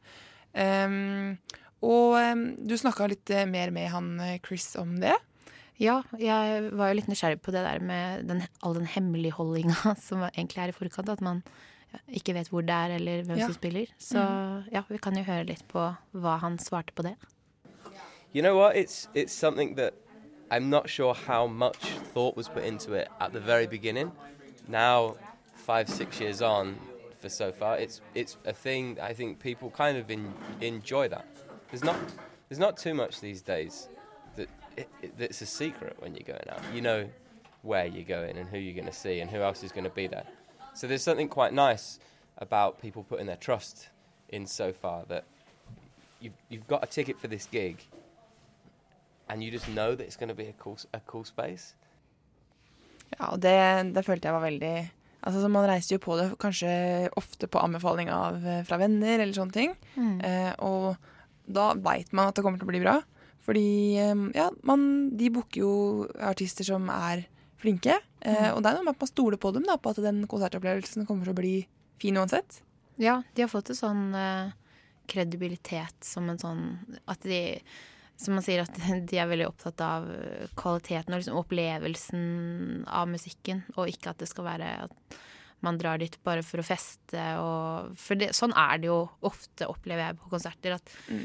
Um, 0.54 1.34
og 1.84 2.14
um, 2.14 2.42
du 2.62 2.74
snakka 2.78 3.06
litt 3.10 3.30
eh, 3.34 3.46
mer 3.50 3.74
med 3.74 3.90
han 3.92 4.12
Chris 4.46 4.72
om 4.80 4.96
det. 5.02 5.14
Ja, 5.80 6.02
jeg 6.18 6.68
var 6.78 6.88
jo 6.92 6.94
litt 7.00 7.08
nysgjerrig 7.10 7.40
på 7.42 7.50
det 7.54 7.64
der 7.66 7.80
med 7.82 8.28
den, 8.28 8.42
all 8.62 8.74
den 8.78 8.86
hemmeligholdinga 8.86 9.94
som 10.08 10.22
egentlig 10.28 10.58
er 10.62 10.68
i 10.70 10.76
forkant. 10.76 11.08
At 11.08 11.20
man 11.20 11.42
ikke 12.14 12.34
vet 12.34 12.48
hvor 12.50 12.62
det 12.62 12.70
er, 12.74 12.94
eller 12.96 13.22
hvem 13.26 13.38
Ja. 13.38 13.46
som 13.46 13.54
spiller. 13.54 13.86
Så 13.98 14.18
Mhm. 14.22 14.68
ja, 14.72 14.82
vi 14.88 14.98
kan 14.98 15.16
jo 15.16 15.22
høre 15.24 15.44
litt 15.46 15.64
på 15.68 15.94
hva 16.14 16.36
han 16.38 16.58
svarte 16.58 16.92
på 16.94 17.02
det. 17.02 17.16
You 18.34 18.42
know 18.42 18.56
what? 18.58 18.74
It's 18.76 19.08
it's 19.14 19.32
something 19.32 19.76
that 19.76 19.92
I'm 20.50 20.68
not 20.70 20.88
sure 20.90 21.14
how 21.14 21.46
much 21.46 21.98
thought 22.14 22.36
was 22.36 22.48
put 22.48 22.64
into 22.64 22.92
it 22.94 23.08
at 23.20 23.32
the 23.32 23.40
very 23.40 23.66
beginning. 23.66 24.10
Now, 24.68 25.16
five 25.56 25.88
six 25.88 26.20
years 26.20 26.40
on, 26.42 26.76
for 27.20 27.28
so 27.28 27.52
far, 27.52 27.78
it's 27.78 28.00
it's 28.14 28.36
a 28.44 28.52
thing. 28.52 28.98
I 29.10 29.14
think 29.14 29.38
people 29.38 29.70
kind 29.70 29.96
of 29.98 30.10
in, 30.10 30.32
enjoy 30.60 31.08
that. 31.08 31.24
There's 31.70 31.84
not 31.84 31.96
there's 32.48 32.60
not 32.60 32.76
too 32.76 32.94
much 32.94 33.20
these 33.20 33.40
days 33.42 33.88
it, 34.76 34.88
it, 35.02 35.12
it's 35.18 35.40
a 35.42 35.46
secret 35.46 35.96
when 35.98 36.14
you're 36.14 36.26
going 36.26 36.48
out. 36.48 36.60
You 36.72 36.80
know 36.80 37.08
where 37.62 37.86
you're 37.86 38.04
going 38.04 38.36
and 38.36 38.48
who 38.48 38.58
you're 38.58 38.74
going 38.74 38.86
to 38.86 38.92
see 38.92 39.20
and 39.20 39.30
who 39.30 39.40
else 39.40 39.62
is 39.62 39.72
going 39.72 39.84
to 39.84 39.90
be 39.90 40.06
there. 40.06 40.26
So 40.74 40.86
there's 40.86 41.02
something 41.02 41.28
quite 41.28 41.52
nice 41.52 41.98
about 42.38 42.80
people 42.80 43.04
putting 43.04 43.26
their 43.26 43.36
trust 43.36 43.88
in 44.28 44.46
so 44.46 44.72
far 44.72 45.04
that 45.08 45.24
you've 46.20 46.34
you've 46.48 46.66
got 46.66 46.82
a 46.82 46.86
ticket 46.86 47.18
for 47.18 47.28
this 47.28 47.46
gig 47.46 47.76
and 49.28 49.42
you 49.42 49.50
just 49.50 49.68
know 49.68 49.94
that 49.94 50.04
it's 50.04 50.16
going 50.16 50.28
to 50.28 50.34
be 50.34 50.46
a 50.46 50.52
cool, 50.58 50.78
a 50.92 51.00
cool 51.06 51.24
space. 51.24 51.74
Ja, 53.18 53.30
og 53.30 53.40
det, 53.40 53.94
det 53.94 54.04
følte 54.04 54.28
jeg 54.28 54.34
var 54.34 54.42
veldig 54.42 54.76
Altså, 55.24 55.40
så 55.40 55.48
Man 55.48 55.64
reiste 55.68 55.96
jo 55.96 56.02
på 56.04 56.18
det 56.18 56.26
kanskje 56.36 57.08
ofte 57.16 57.48
på 57.48 57.58
anbefaling 57.58 58.10
av, 58.12 58.42
eh, 58.44 58.60
fra 58.68 58.76
venner 58.76 59.22
eller 59.22 59.32
sånne 59.32 59.56
ting. 59.56 59.70
Mm. 59.96 60.18
Eh, 60.20 60.50
og 60.60 60.96
da 61.48 61.70
veit 61.72 62.12
man 62.12 62.28
at 62.28 62.36
det 62.36 62.44
kommer 62.44 62.60
til 62.60 62.68
å 62.68 62.72
bli 62.72 62.82
bra. 62.82 62.98
Fordi 63.44 63.94
ja, 64.34 64.48
man, 64.64 64.84
de 65.18 65.28
booker 65.34 65.60
jo 65.60 65.72
artister 66.24 66.64
som 66.64 66.88
er 66.92 67.26
flinke. 67.60 67.98
Eh, 68.20 68.34
Mm. 68.34 68.54
Og 68.56 68.62
det 68.62 68.70
er 68.70 68.76
noe 68.78 68.84
med 68.86 68.94
at 68.94 69.02
man 69.04 69.10
stoler 69.10 69.36
på 69.40 69.50
dem, 69.52 69.66
da, 69.68 69.76
på 69.76 69.90
at 69.92 69.98
den 70.00 70.22
konsertopplevelsen 70.30 71.04
kommer 71.04 71.28
til 71.28 71.34
å 71.34 71.36
bli 71.36 71.56
fin 72.00 72.16
uansett. 72.16 72.62
Ja, 72.96 73.18
de 73.34 73.42
har 73.44 73.50
fått 73.52 73.68
en 73.74 73.76
sånn 73.76 74.14
eh, 74.16 74.54
kredibilitet 75.10 76.06
som 76.06 76.30
en 76.30 76.38
sånn 76.40 76.62
At 77.10 77.20
de 77.26 77.58
Som 78.16 78.36
man 78.38 78.44
sier, 78.46 78.62
at 78.62 78.76
de 79.10 79.18
er 79.18 79.26
veldig 79.28 79.48
opptatt 79.50 79.80
av 79.84 80.08
eh, 80.08 80.48
kvaliteten 80.56 81.12
og 81.12 81.20
liksom 81.20 81.36
opplevelsen 81.40 82.84
av 82.86 83.08
musikken, 83.10 83.64
og 83.76 83.90
ikke 83.90 84.12
at 84.14 84.22
det 84.22 84.28
skal 84.30 84.46
være 84.46 84.72
at 84.86 85.18
man 85.64 85.78
drar 85.80 85.98
dit 85.98 86.16
bare 86.24 86.42
for 86.44 86.60
å 86.60 86.66
feste 86.66 87.22
og 87.40 87.94
For 87.96 88.14
det, 88.20 88.32
sånn 88.36 88.52
er 88.52 88.78
det 88.78 88.88
jo 88.90 89.02
ofte, 89.24 89.66
opplever 89.66 90.06
jeg, 90.06 90.18
på 90.20 90.30
konserter. 90.32 90.76
At 90.76 90.94
man 91.08 91.24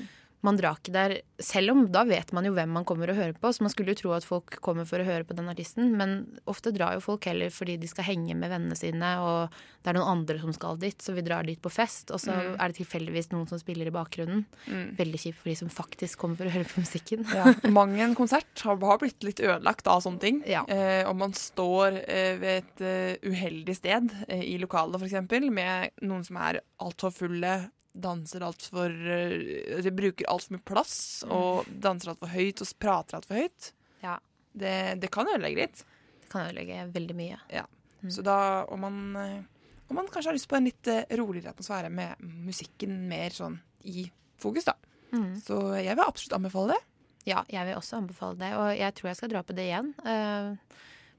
drar 0.59 0.77
ikke 0.79 0.93
der 0.95 1.13
Selv 1.39 1.71
om 1.71 1.85
da 1.91 2.03
vet 2.07 2.31
man 2.35 2.45
jo 2.47 2.51
hvem 2.55 2.71
man 2.71 2.85
kommer 2.87 3.11
og 3.11 3.15
hører 3.15 3.35
på, 3.39 3.47
så 3.55 3.63
man 3.63 3.71
skulle 3.71 3.93
jo 3.93 3.99
tro 3.99 4.11
at 4.15 4.25
folk 4.27 4.57
kommer 4.63 4.83
for 4.87 4.99
å 4.99 5.05
høre 5.07 5.23
på 5.23 5.35
den 5.35 5.47
artisten, 5.47 5.93
men 5.95 6.39
ofte 6.51 6.73
drar 6.75 6.97
jo 6.97 7.03
folk 7.03 7.23
heller 7.29 7.49
fordi 7.51 7.77
de 7.79 7.87
skal 7.87 8.03
henge 8.03 8.35
med 8.35 8.51
vennene 8.51 8.75
sine, 8.75 9.13
og 9.23 9.53
det 9.83 9.91
er 9.93 9.95
noen 9.95 10.11
andre 10.19 10.39
som 10.41 10.51
skal 10.55 10.75
dit, 10.81 10.99
så 10.99 11.15
vi 11.15 11.23
drar 11.23 11.47
dit 11.47 11.59
på 11.63 11.71
fest, 11.71 12.11
og 12.11 12.19
så 12.19 12.35
Mm. 12.35 12.55
er 12.59 12.67
det 12.67 12.75
tilfeldigvis 12.79 13.31
noen 13.31 13.47
som 13.47 13.59
spiller 13.59 13.87
i 13.87 13.95
bakgrunnen. 13.95 14.45
Mm. 14.67 14.95
Veldig 14.99 15.19
kjipt 15.19 15.39
for 15.39 15.49
de 15.49 15.55
som 15.55 15.69
faktisk 15.71 16.19
kommer 16.19 16.35
for 16.37 16.45
å 16.45 16.53
høre 16.53 16.67
på 16.67 16.83
musikken. 16.83 17.23
Ja, 17.35 17.53
Mang 17.71 17.95
en 17.99 18.15
konsert 18.15 18.59
har, 18.63 18.75
blitt 18.99 19.23
litt 19.23 19.39
ødelagt 19.39 19.87
av 19.87 20.01
sånne 20.03 20.19
ting. 20.19 20.43
Eh, 20.43 21.07
om 21.09 21.17
man 21.17 21.31
står 21.31 22.03
eh, 22.07 22.35
ved 22.39 22.63
et 22.63 22.83
uh, 22.83 23.31
uheldig 23.31 23.75
sted, 23.75 24.11
eh, 24.27 24.43
i 24.43 24.57
lokalet 24.59 24.99
f.eks., 24.99 25.51
med 25.51 25.91
noen 26.03 26.23
som 26.25 26.37
er 26.37 26.59
altfor 26.79 27.11
fulle, 27.15 27.69
danser 27.93 28.43
altfor 28.45 28.93
uh, 28.93 29.79
De 29.83 29.91
bruker 29.95 30.27
altfor 30.29 30.57
mye 30.57 30.65
plass, 30.65 31.23
Mm. 31.25 31.31
og 31.35 31.69
danser 31.81 32.11
altfor 32.13 32.31
høyt 32.33 32.61
og 32.63 32.73
prater 32.79 33.17
altfor 33.19 33.39
høyt. 33.41 33.71
Ja. 34.03 34.17
Det, 34.53 34.99
det 35.01 35.09
kan 35.13 35.27
ødelegge 35.29 35.63
litt. 35.65 35.83
Det 36.23 36.29
kan 36.31 36.47
ødelegge 36.47 36.87
veldig 36.93 37.15
mye. 37.15 37.39
Ja. 37.53 37.65
Så 38.09 38.23
da, 38.23 38.65
om 38.71 38.79
man, 38.79 38.99
eh, 39.19 39.41
om 39.89 39.95
man 39.99 40.07
kanskje 40.07 40.29
har 40.31 40.37
lyst 40.37 40.47
på 40.49 40.55
en 40.57 40.69
litt 40.69 40.87
eh, 40.87 41.03
roligere 41.19 41.51
atmosfære 41.51 41.89
med 41.91 42.21
musikken 42.47 42.93
mer 43.09 43.29
sånn 43.35 43.57
i 43.83 44.05
fokus, 44.39 44.69
da. 44.69 44.75
Mm. 45.11 45.33
Så 45.43 45.57
jeg 45.81 45.95
vil 45.97 46.05
absolutt 46.05 46.37
anbefale 46.37 46.75
det. 46.77 46.79
Ja, 47.27 47.43
jeg 47.51 47.67
vil 47.67 47.75
også 47.75 47.97
anbefale 47.99 48.39
det, 48.39 48.53
og 48.55 48.69
jeg 48.79 48.95
tror 48.95 49.09
jeg 49.11 49.19
skal 49.19 49.31
dra 49.33 49.41
på 49.43 49.55
det 49.57 49.65
igjen. 49.67 49.91
Uh, 50.05 50.55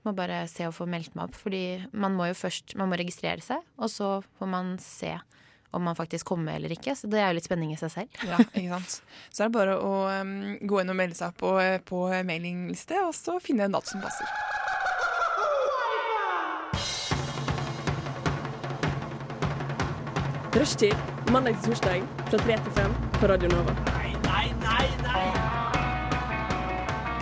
må 0.06 0.14
bare 0.16 0.40
se 0.48 0.64
å 0.66 0.72
få 0.72 0.86
meldt 0.88 1.12
meg 1.14 1.28
opp, 1.28 1.36
fordi 1.36 1.62
man 1.92 2.16
må 2.16 2.30
jo 2.30 2.38
først 2.40 2.72
man 2.80 2.88
må 2.88 2.96
registrere 2.98 3.44
seg, 3.44 3.60
og 3.76 3.90
så 3.92 4.08
får 4.38 4.48
man 4.48 4.72
se 4.80 5.12
om 5.70 5.84
man 5.86 5.96
faktisk 5.98 6.26
kommer 6.32 6.56
eller 6.58 6.72
ikke. 6.74 6.96
Så 6.98 7.10
det 7.10 7.20
er 7.20 7.30
jo 7.30 7.38
litt 7.38 7.48
spenning 7.48 7.74
i 7.74 7.78
seg 7.80 7.92
selv. 7.94 8.24
Ja, 8.26 8.40
ikke 8.42 8.80
sant. 8.80 8.96
Så 9.30 9.44
er 9.44 9.50
det 9.50 9.56
bare 9.58 9.76
å 9.78 9.92
um, 10.22 10.34
gå 10.60 10.82
inn 10.82 10.92
og 10.92 10.98
melde 10.98 11.18
seg 11.18 11.36
på, 11.38 11.54
eh, 11.62 11.78
på 11.84 12.08
mailingliste, 12.26 12.98
og 13.06 13.14
så 13.16 13.38
finne 13.42 13.68
en 13.68 13.78
dato 13.78 13.92
som 13.92 14.02
passer. 14.04 14.26
Rushtid 20.50 20.96
mandag 21.30 21.54
til 21.62 21.70
torsdag 21.70 22.02
fra 22.26 22.38
3 22.42 22.56
til 22.64 22.72
5 22.74 22.94
på 23.20 23.28
Radio 23.30 23.48
Nova. 23.52 23.74
Nei, 23.94 24.10
nei, 24.26 24.46
nei, 24.64 24.86
nei! 25.04 25.26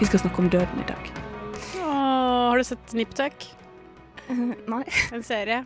Vi 0.01 0.09
skal 0.09 0.23
snakke 0.23 0.41
om 0.41 0.49
døden 0.51 0.81
i 0.81 0.87
dag. 0.89 1.11
Åh, 1.77 2.49
har 2.49 2.57
du 2.57 2.65
sett 2.65 2.95
Niptuck? 2.97 3.51
Nei. 4.73 4.85
En 5.13 5.23
serie. 5.27 5.65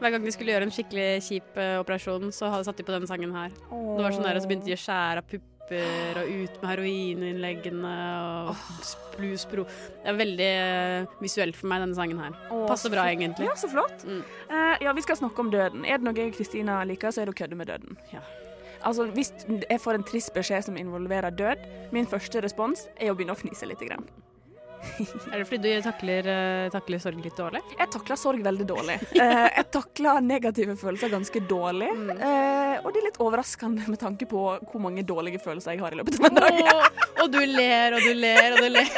Hver 0.00 0.12
gang 0.12 0.24
de 0.26 0.32
skulle 0.34 0.52
gjøre 0.52 0.68
en 0.68 0.72
skikkelig 0.74 1.08
kjip 1.24 1.58
uh, 1.58 1.78
operasjon, 1.80 2.30
så 2.34 2.50
hadde 2.52 2.68
satt 2.68 2.80
de 2.80 2.86
på 2.86 2.92
denne 2.94 3.08
sangen 3.08 3.32
her. 3.36 3.52
Det 3.70 4.04
var 4.04 4.16
sånn 4.16 4.26
der, 4.28 4.40
Så 4.42 4.50
begynte 4.50 4.68
de 4.68 4.76
å 4.76 4.80
skjære 4.80 5.22
av 5.22 5.30
pupper 5.30 6.20
og 6.20 6.28
ut 6.30 6.58
med 6.62 6.68
heroininnleggene 6.70 7.94
og 8.46 8.90
bluespro. 9.16 9.64
Det 10.04 10.12
er 10.12 10.18
veldig 10.20 10.50
uh, 10.52 11.16
visuelt 11.24 11.58
for 11.58 11.72
meg, 11.72 11.82
denne 11.86 11.98
sangen 11.98 12.20
her. 12.22 12.36
Åh, 12.52 12.66
Passer 12.70 12.92
bra, 12.92 13.06
egentlig. 13.10 13.48
Ja, 13.48 13.56
så 13.58 13.70
flott. 13.72 14.04
Eh, 14.06 14.74
ja, 14.84 14.92
vi 14.94 15.06
skal 15.06 15.18
snakke 15.18 15.42
om 15.42 15.50
døden. 15.54 15.86
Er 15.88 15.98
det 16.02 16.06
noe 16.06 16.28
Kristina 16.36 16.82
liker, 16.86 17.10
så 17.14 17.24
er 17.24 17.30
det 17.30 17.34
å 17.34 17.40
kødde 17.40 17.58
med 17.58 17.72
døden. 17.72 17.98
Ja. 18.12 18.22
Altså, 18.86 19.08
Hvis 19.10 19.32
jeg 19.48 19.80
får 19.82 19.98
en 19.98 20.06
trist 20.06 20.34
beskjed 20.36 20.68
som 20.68 20.76
involverer 20.78 21.34
død, 21.34 21.66
min 21.96 22.06
første 22.06 22.42
respons 22.44 22.86
er 23.00 23.10
å 23.10 23.16
begynne 23.18 23.34
å 23.34 23.40
fnise 23.40 23.66
litt. 23.66 23.82
Grann. 23.82 24.06
Er 25.32 25.40
det 25.40 25.46
fordi 25.48 25.72
du 25.76 25.84
takler, 25.84 26.28
eh, 26.30 26.68
takler 26.72 27.00
sorg 27.02 27.20
litt 27.24 27.36
dårlig? 27.38 27.62
Jeg 27.78 27.90
takler 27.92 28.20
sorg 28.20 28.44
veldig 28.46 28.68
dårlig. 28.68 28.98
Eh, 29.26 29.46
jeg 29.56 29.66
takler 29.72 30.20
negative 30.22 30.74
følelser 30.78 31.10
ganske 31.10 31.40
dårlig. 31.48 31.88
Mm. 31.96 32.10
Eh, 32.14 32.74
og 32.82 32.92
det 32.92 33.00
er 33.00 33.06
litt 33.08 33.18
overraskende 33.22 33.86
med 33.88 33.98
tanke 34.00 34.28
på 34.28 34.42
hvor 34.60 34.82
mange 34.82 35.04
dårlige 35.06 35.40
følelser 35.42 35.74
jeg 35.74 35.82
har 35.82 35.96
i 35.96 35.98
løpet 36.00 36.20
av 36.20 36.28
en 36.28 36.40
dag. 36.40 36.60
og 37.24 37.32
du 37.32 37.40
ler 37.48 37.96
og 37.96 38.04
du 38.04 38.12
ler 38.14 38.56
og 38.56 38.62
du 38.62 38.68
ler. 38.76 38.92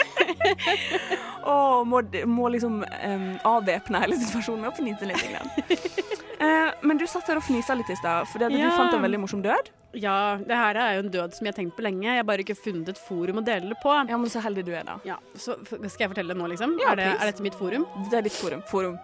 og 1.54 1.86
må, 1.88 2.02
må 2.28 2.50
liksom 2.52 2.82
um, 2.82 3.28
avvæpne 3.54 4.04
hele 4.04 4.20
situasjonen 4.20 4.68
å 4.68 4.74
fnise 4.76 5.08
litt. 5.08 6.16
Eh, 6.40 6.70
men 6.86 6.98
du 7.00 7.06
satt 7.10 7.26
her 7.26 7.36
og 7.40 7.42
fnisa 7.42 7.74
litt 7.76 7.90
i 7.90 7.96
stad, 7.98 8.26
fordi 8.30 8.50
Ja. 8.58 8.70
du 8.70 8.76
fant 8.76 8.94
en 8.94 9.02
veldig 9.02 9.20
morsom 9.24 9.42
død. 9.42 9.70
Ja, 9.94 10.36
det 10.36 10.54
her 10.54 10.76
er 10.76 10.94
jo 10.94 11.00
en 11.06 11.10
død 11.10 11.34
som 11.34 11.46
jeg 11.46 11.54
har 11.54 11.62
tenkt 11.64 11.76
på 11.76 11.82
lenge. 11.82 12.04
Jeg 12.04 12.16
har 12.20 12.24
bare 12.28 12.44
ikke 12.44 12.54
funnet 12.56 12.88
et 12.92 12.98
forum 12.98 13.38
å 13.40 13.44
dele 13.44 13.68
det 13.72 13.78
på. 13.82 13.90
Ja, 14.08 14.16
men 14.16 14.26
Så 14.30 14.40
heldig 14.44 14.64
du 14.66 14.72
er, 14.72 14.84
da. 14.84 14.98
Ja, 15.04 15.16
så 15.34 15.56
Skal 15.64 16.06
jeg 16.06 16.10
fortelle 16.10 16.28
det 16.34 16.36
nå, 16.36 16.46
liksom? 16.48 16.78
Ja, 16.78 16.92
er, 16.92 16.96
det, 16.96 17.06
er 17.20 17.32
dette 17.32 17.42
mitt 17.42 17.54
forum? 17.54 17.86
Det 18.10 18.18
er 18.18 18.22
ditt 18.22 18.32
forum. 18.36 18.62
forum. 18.68 18.98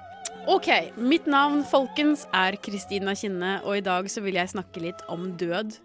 OK. 0.47 0.69
Mitt 0.99 1.27
navn, 1.27 1.65
folkens, 1.65 2.27
er 2.35 2.53
Kristina 2.61 3.15
Kinne, 3.15 3.63
og 3.65 3.79
i 3.79 3.81
dag 3.81 4.05
så 4.13 4.21
vil 4.23 4.35
jeg 4.35 4.49
snakke 4.53 4.81
litt 4.83 5.01
om 5.09 5.33
død 5.41 5.79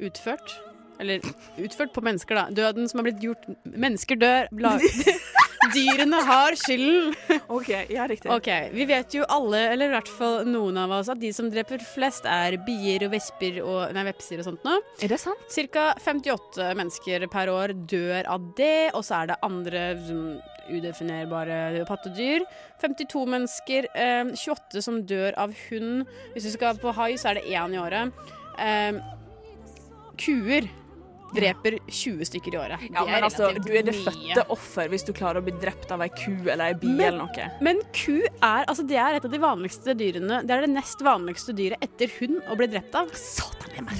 utført. 0.00 0.52
Eller 1.00 1.20
utført 1.58 1.92
på 1.94 2.02
mennesker, 2.04 2.34
da. 2.36 2.44
Døden 2.52 2.88
som 2.88 3.00
har 3.00 3.04
blitt 3.10 3.22
gjort 3.24 3.48
Mennesker 3.64 4.16
dør. 4.20 4.48
La 4.52 4.76
Dyrene 5.70 6.20
har 6.26 6.56
skylden. 6.58 7.12
OK, 7.56 7.70
ja, 7.92 8.06
riktig. 8.10 8.30
Ok, 8.32 8.48
Vi 8.74 8.86
vet 8.88 9.14
jo 9.14 9.26
alle, 9.30 9.60
eller 9.72 9.90
i 9.90 9.94
hvert 9.94 10.10
fall 10.10 10.48
noen 10.48 10.80
av 10.82 10.94
oss, 10.98 11.10
at 11.12 11.20
de 11.22 11.30
som 11.34 11.50
dreper 11.52 11.82
flest, 11.86 12.26
er 12.26 12.58
bier 12.66 13.06
og 13.06 13.14
vesper 13.14 13.60
og 13.62 13.94
Nei, 13.94 14.06
vepser 14.10 14.42
og 14.42 14.48
sånt 14.48 14.66
nå. 14.66 14.78
Er 15.02 15.12
det 15.12 15.20
sant? 15.22 15.44
Cirka 15.52 15.92
58 16.02 16.72
mennesker 16.78 17.28
per 17.32 17.52
år 17.52 17.76
dør 17.88 18.26
av 18.34 18.50
det, 18.58 18.90
og 18.96 19.06
så 19.06 19.22
er 19.22 19.32
det 19.32 19.38
andre 19.46 19.84
som 20.02 20.24
udefinerbare 20.72 21.82
pattedyr. 21.88 22.44
52 22.82 23.24
mennesker. 23.34 23.88
Eh, 23.94 24.34
28 24.34 24.82
som 24.84 25.00
dør 25.06 25.34
av 25.40 25.54
hund. 25.68 26.06
Hvis 26.34 26.46
du 26.48 26.54
skal 26.54 26.78
på 26.82 26.94
hai, 26.98 27.14
så 27.20 27.32
er 27.32 27.40
det 27.40 27.48
én 27.50 27.74
i 27.76 27.82
året. 27.82 28.12
Eh, 28.58 29.02
kuer 30.22 30.68
dreper 31.34 31.78
20 31.88 32.24
stykker 32.28 32.54
i 32.54 32.58
året. 32.60 32.82
Ja, 32.92 33.04
men 33.08 33.24
altså, 33.24 33.50
Du 33.64 33.70
er 33.72 33.82
det 33.86 33.94
fødte 33.96 34.44
offer 34.52 34.88
hvis 34.92 35.04
du 35.06 35.12
klarer 35.16 35.40
å 35.40 35.44
bli 35.46 35.54
drept 35.62 35.90
av 35.94 36.02
ei 36.04 36.08
ku 36.08 36.32
eller 36.50 36.64
ei 36.70 36.74
bi 36.74 36.86
Men- 36.88 37.00
eller 37.06 37.18
noe. 37.26 37.46
Men 37.60 37.80
ku 37.92 38.18
er, 38.22 38.64
altså 38.68 38.86
det 38.86 38.96
er 39.00 39.16
et 39.16 39.24
av 39.24 39.30
de 39.32 39.38
vanligste 39.38 39.94
dyrene 39.96 40.42
Det 40.46 40.50
er 40.56 40.66
det 40.66 40.70
nest 40.74 41.00
vanligste 41.00 41.54
dyret 41.56 41.78
etter 41.82 42.10
hund 42.20 42.42
å 42.50 42.56
bli 42.56 42.66
drept 42.66 42.94
av. 42.94 43.08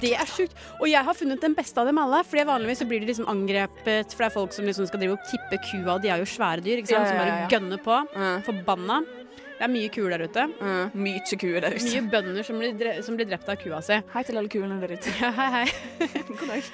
det 0.01 0.13
er 0.15 0.27
sjukt. 0.29 0.53
Og 0.81 0.89
jeg 0.89 1.03
har 1.05 1.15
funnet 1.15 1.41
den 1.41 1.55
beste 1.55 1.79
av 1.81 1.87
dem 1.87 1.99
alle. 1.99 2.23
Fordi 2.25 2.45
vanligvis 2.45 2.83
så 2.83 2.89
blir 2.89 3.01
de 3.01 3.07
liksom 3.13 3.27
angrepet 3.27 4.13
For 4.13 4.25
det 4.25 4.29
er 4.31 4.35
folk 4.37 4.53
som 4.53 4.65
liksom 4.69 4.87
skal 4.87 5.01
drive 5.01 5.13
og 5.17 5.27
tippe 5.31 5.59
kua, 5.71 5.95
og 5.97 6.03
de 6.03 6.09
er 6.13 6.19
jo 6.19 6.25
svære 6.29 6.61
dyr, 6.63 6.83
ikke 6.83 6.93
sant? 6.93 7.09
Som 7.09 7.17
bare 7.19 7.49
gønner 7.49 7.83
på. 7.83 7.99
Forbanna. 8.45 9.01
Det 9.63 9.69
er 9.69 9.71
mye 9.71 9.89
kuer 9.95 10.11
der 10.11 10.25
ute. 10.27 10.45
Mye 10.99 11.21
kuer 11.39 11.61
der 11.63 11.77
ute. 11.77 11.85
Mye 11.87 12.11
bønder 12.11 12.43
som 12.45 12.59
blir, 12.59 13.03
som 13.07 13.15
blir 13.17 13.29
drept 13.31 13.49
av 13.49 13.57
kua 13.63 13.79
si. 13.81 14.01
Hei 14.13 14.23
til 14.27 14.37
alle 14.41 14.49
kuene 14.51 14.81
der 14.83 14.97
ute. 14.97 15.13
Ja, 15.23 15.31
hei, 15.31 15.51
hei. 15.63 16.09
God 16.29 16.49
dag. 16.49 16.73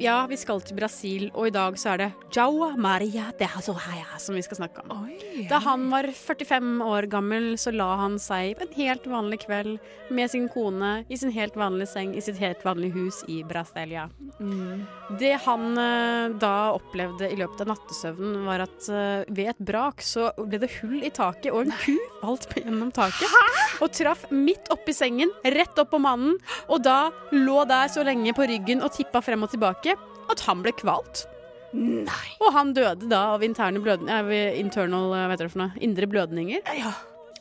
Ja, 0.00 0.22
vi 0.24 0.36
skal 0.40 0.62
til 0.64 0.78
Brasil, 0.78 1.26
og 1.36 1.50
i 1.50 1.52
dag 1.52 1.74
så 1.76 1.90
er 1.92 2.00
det 2.00 2.06
Jaua 2.32 2.70
Maria 2.80 3.26
de 3.36 3.44
Hazohaya 3.52 4.16
som 4.16 4.32
vi 4.32 4.40
skal 4.46 4.56
snakke 4.62 4.80
om. 4.88 5.02
Da 5.50 5.58
han 5.60 5.90
var 5.92 6.08
45 6.08 6.80
år 6.86 7.04
gammel, 7.12 7.50
så 7.60 7.68
la 7.74 7.90
han 8.00 8.16
seg 8.22 8.54
på 8.56 8.64
en 8.64 8.72
helt 8.78 9.04
vanlig 9.12 9.42
kveld 9.42 9.74
med 10.08 10.32
sin 10.32 10.46
kone 10.48 11.02
i 11.04 11.18
sin 11.20 11.34
helt 11.34 11.58
vanlige 11.60 11.90
seng 11.92 12.14
i 12.16 12.22
sitt 12.24 12.40
helt 12.40 12.64
vanlige 12.64 12.96
hus 12.96 13.20
i 13.28 13.42
Brasilia. 13.44 14.06
Mm. 14.40 14.86
Det 15.20 15.34
han 15.44 15.76
eh, 15.82 16.32
da 16.40 16.54
opplevde 16.78 17.28
i 17.28 17.36
løpet 17.36 17.60
av 17.66 17.74
nattesøvnen, 17.74 18.40
var 18.48 18.64
at 18.64 18.88
eh, 18.88 19.28
ved 19.28 19.52
et 19.52 19.60
brak 19.60 20.00
så 20.00 20.30
ble 20.40 20.62
det 20.64 20.72
hull 20.78 21.04
i 21.04 21.12
taket, 21.12 21.50
og 21.52 21.66
en 21.66 21.76
ku 21.84 21.98
falt 22.22 22.48
gjennom 22.56 22.88
taket. 22.96 23.36
Og 23.84 23.92
traff 23.96 24.26
midt 24.32 24.72
oppi 24.72 24.96
sengen, 24.96 25.30
rett 25.44 25.76
opp 25.80 25.92
på 25.92 26.00
mannen, 26.00 26.40
og 26.72 26.80
da 26.84 27.10
lå 27.36 27.62
der 27.68 27.92
så 27.92 28.04
lenge 28.06 28.32
på 28.36 28.48
ryggen 28.48 28.80
og 28.84 28.92
tippa 28.96 29.20
frem 29.24 29.44
og 29.44 29.52
tilbake 29.52 29.89
at 30.30 30.40
han 30.46 30.64
ble 30.64 30.72
kvalt. 30.76 31.26
Nei. 31.72 32.26
Og 32.42 32.50
han 32.54 32.72
døde 32.74 33.06
da 33.10 33.28
av 33.36 33.44
interne 33.46 33.82
blødninger, 33.82 34.32
eh, 34.34 34.58
internal, 34.58 35.12
eh, 35.14 35.28
vet 35.30 35.38
dere 35.38 35.52
for 35.52 35.62
noe, 35.62 35.72
indre 35.80 36.06
blødninger. 36.10 36.66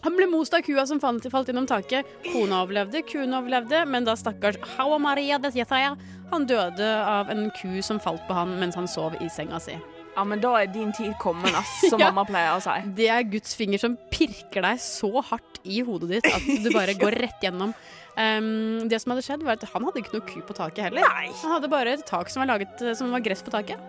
Han 0.02 0.16
ble 0.16 0.28
most 0.32 0.54
av 0.54 0.62
kua 0.64 0.86
som 0.88 1.00
falt, 1.00 1.26
falt 1.32 1.48
gjennom 1.48 1.68
taket. 1.68 2.06
Kona 2.32 2.64
overlevde, 2.64 3.02
kuen 3.04 3.34
overlevde, 3.36 3.86
men 3.88 4.06
da 4.06 4.14
stakkars 4.16 4.56
Hawa 4.78 5.00
Maria 5.00 5.38
de 5.38 5.52
Sietaya, 5.52 5.98
han 6.32 6.46
døde 6.46 6.88
av 7.04 7.30
en 7.30 7.50
ku 7.52 7.82
som 7.82 8.00
falt 8.00 8.22
på 8.28 8.34
han 8.34 8.60
mens 8.62 8.76
han 8.76 8.88
sov 8.88 9.18
i 9.20 9.28
senga 9.28 9.60
si. 9.60 9.76
Ja, 10.16 10.24
men 10.28 10.42
da 10.44 10.56
er 10.60 10.68
din 10.74 10.92
tid 10.96 11.14
kommet, 11.22 11.54
ass, 11.56 11.78
som 11.92 12.00
Ja. 12.02 12.10
mamma 12.10 12.26
pleier 12.28 12.58
å 12.58 12.60
si. 12.64 12.76
Det 12.98 13.08
er 13.14 13.24
Guds 13.30 13.54
finger 13.56 13.80
som 13.82 13.96
pirker 14.12 14.66
deg 14.66 14.82
så 14.84 15.12
hardt 15.30 15.62
i 15.64 15.82
hodet 15.86 16.10
ditt 16.18 16.28
at 16.32 16.46
du 16.64 16.70
bare 16.80 16.96
går 17.00 17.18
rett 17.28 17.44
gjennom. 17.46 17.74
Um, 18.20 18.90
det 18.92 18.98
som 19.00 19.14
hadde 19.14 19.22
skjedd 19.24 19.44
var 19.48 19.56
at 19.56 19.62
Han 19.72 19.86
hadde 19.86 20.02
ikke 20.02 20.12
noe 20.18 20.26
ku 20.28 20.42
på 20.44 20.56
taket 20.58 20.90
heller. 20.90 21.06
Nei. 21.08 21.30
Han 21.40 21.54
hadde 21.54 21.70
bare 21.72 21.94
et 21.96 22.02
tak 22.10 22.28
som 22.34 22.42
var 22.42 22.50
laget 22.52 22.82
som 22.98 23.14
var 23.16 23.22
gress 23.24 23.44
på 23.46 23.54
taket. 23.54 23.80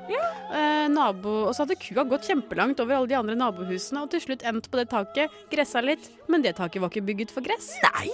Eh, 0.55 0.87
nabo, 0.93 1.49
og 1.49 1.55
så 1.57 1.65
hadde 1.65 1.75
kua 1.81 2.05
gått 2.07 2.29
kjempelangt 2.29 2.79
over 2.85 3.01
alle 3.01 3.11
de 3.11 3.17
andre 3.19 3.35
nabohusene 3.39 4.05
og 4.05 4.13
til 4.13 4.23
slutt 4.23 4.45
endt 4.47 4.69
på 4.71 4.79
det 4.79 4.87
taket, 4.93 5.35
gressa 5.51 5.83
litt, 5.83 6.07
men 6.31 6.45
det 6.47 6.55
taket 6.61 6.83
var 6.85 6.93
ikke 6.93 7.03
bygget 7.11 7.35
for 7.35 7.43
gress. 7.47 7.73
Nei! 7.89 8.13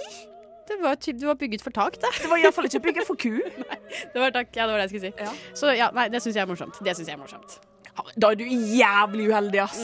Det 0.67 0.79
var, 0.81 0.97
det 0.99 1.23
var 1.27 1.37
bygget 1.39 1.61
for 1.63 1.71
tak, 1.75 1.95
det. 2.01 2.09
Det 2.23 2.27
var 2.31 2.41
iallfall 2.41 2.65
ikke 2.67 2.81
bygget 2.89 3.05
for 3.07 3.15
ku. 3.21 3.37
nei, 3.69 3.77
det 4.13 4.19
var 4.19 4.33
takk, 4.35 4.49
ja, 4.57 4.65
det 4.65 4.73
var 4.73 4.81
det 4.81 4.89
jeg 4.89 5.03
skulle 5.13 5.13
si. 5.37 5.53
Så 5.61 5.75
ja, 5.77 5.91
nei, 5.95 6.09
det 6.13 6.23
syns 6.25 6.35
jeg 6.39 6.43
er 6.47 6.49
morsomt. 6.49 6.81
Det 6.83 6.97
synes 6.97 7.07
jeg 7.13 7.15
er 7.15 7.21
morsomt. 7.21 7.59
Da 8.17 8.31
er 8.33 8.39
du 8.39 8.45
jævlig 8.47 9.29
uheldig, 9.29 9.61
ass. 9.61 9.83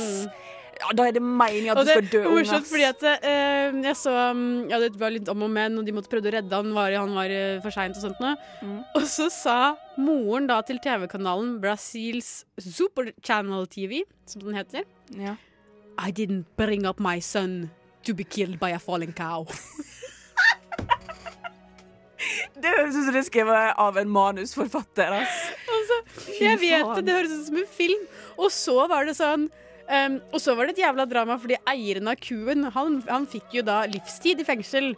Ja, 0.84 0.90
da 0.98 1.06
er 1.08 1.14
det 1.16 1.22
meningen 1.24 1.72
at 1.72 1.80
du 1.80 1.90
skal 1.92 2.08
dø 2.10 2.22
ung, 2.26 2.40
morsomt 2.40 2.68
fordi 2.68 2.86
at 2.88 3.04
eh, 3.06 3.76
jeg 3.86 3.96
så 3.96 4.14
um, 4.34 4.42
Ja, 4.72 4.80
det 4.82 4.90
var 5.00 5.14
litt 5.14 5.30
om 5.32 5.46
og 5.46 5.52
men, 5.54 5.78
og 5.80 5.86
de 5.86 5.94
måtte 5.96 6.12
prøve 6.12 6.32
å 6.32 6.34
redde 6.34 6.60
han. 6.60 6.74
Var, 6.76 6.98
han 6.98 7.14
var 7.16 7.32
eh, 7.32 7.62
for 7.64 7.76
seint 7.76 7.98
og 8.00 8.08
sånt 8.08 8.20
noe. 8.24 8.34
Mm. 8.66 8.80
Og 8.98 9.08
så 9.08 9.30
sa 9.32 9.58
moren 10.02 10.50
da 10.50 10.60
til 10.66 10.82
TV-kanalen 10.84 11.56
Brasils 11.64 12.44
Super 12.58 13.14
Channel 13.22 13.70
TV, 13.72 14.02
som 14.30 14.44
den 14.44 14.60
heter 14.60 14.88
Ja. 15.20 15.38
I 16.02 16.10
didn't 16.10 16.50
bring 16.58 16.88
up 16.90 17.00
my 17.00 17.20
son 17.22 17.70
to 18.04 18.16
be 18.18 18.24
killed 18.24 18.60
by 18.60 18.74
a 18.74 18.80
falling 18.80 19.14
cow. 19.14 19.46
Det 22.56 22.72
høres 22.78 22.96
ut 22.96 23.06
som 23.08 23.14
det 23.16 23.22
er 23.24 23.28
skrevet 23.28 23.82
av 23.88 23.98
en 24.00 24.14
manusforfatter, 24.14 25.18
ass. 25.24 25.42
Altså, 25.74 26.00
jeg 26.40 26.62
vet 26.62 26.96
det, 26.96 27.04
det 27.08 27.18
høres 27.18 27.36
ut 27.36 27.46
som 27.50 27.60
en 27.64 27.70
film. 27.80 28.08
Og 28.38 28.50
så 28.54 28.76
var 28.90 29.06
det 29.08 29.16
sånn 29.18 29.50
um, 29.50 30.16
Og 30.34 30.40
så 30.42 30.56
var 30.58 30.68
det 30.68 30.76
et 30.76 30.84
jævla 30.84 31.06
drama 31.10 31.36
fordi 31.42 31.58
eieren 31.70 32.08
av 32.10 32.16
kuen 32.24 32.70
han, 32.76 32.96
han 33.10 33.28
fikk 33.30 33.58
jo 33.60 33.66
da 33.68 33.82
livstid 33.92 34.42
i 34.42 34.48
fengsel 34.48 34.94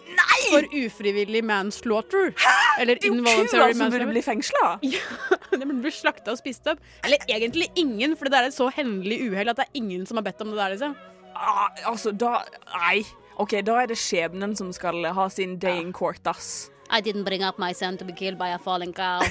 for 0.52 0.68
ufrivillig 0.78 1.42
manslaughter. 1.48 2.32
Eller 2.80 3.02
Det 3.02 3.10
er 3.10 3.18
jo 3.18 3.48
kua 3.50 3.72
som 3.74 3.92
burde 3.94 4.12
bli 4.12 4.24
fengsla. 4.26 4.76
Ja, 4.96 5.60
den 5.60 5.80
bli 5.82 5.92
slakta 5.94 6.34
og 6.34 6.40
spist 6.42 6.68
opp. 6.68 6.82
Eller 7.08 7.22
egentlig 7.32 7.70
ingen, 7.80 8.16
for 8.20 8.30
det 8.30 8.40
er 8.40 8.50
et 8.50 8.56
så 8.58 8.70
hendelig 8.76 9.22
uhell 9.30 9.52
at 9.52 9.62
det 9.62 9.70
er 9.70 9.78
ingen 9.80 10.06
som 10.08 10.20
har 10.20 10.26
bedt 10.28 10.42
om 10.44 10.52
det 10.52 10.60
der, 10.60 10.74
liksom. 10.76 10.96
Ah, 11.36 11.68
altså, 11.90 12.12
da 12.16 12.42
Nei. 12.72 13.04
OK, 13.42 13.58
da 13.68 13.82
er 13.82 13.90
det 13.92 13.98
skjebnen 14.00 14.54
som 14.56 14.70
skal 14.76 15.04
ha 15.16 15.26
sin 15.32 15.58
day 15.60 15.82
in 15.82 15.92
court, 15.96 16.24
ass. 16.32 16.70
I 16.90 17.02
didn't 17.02 17.24
bring 17.24 17.44
up 17.44 17.58
my 17.58 17.74
son 17.74 17.98
to 17.98 18.06
be 18.06 18.14
killed 18.14 18.38
by 18.38 18.50
a 18.50 18.60
falling 18.60 18.94
cow. 18.94 19.22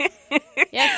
yes. 0.72 0.90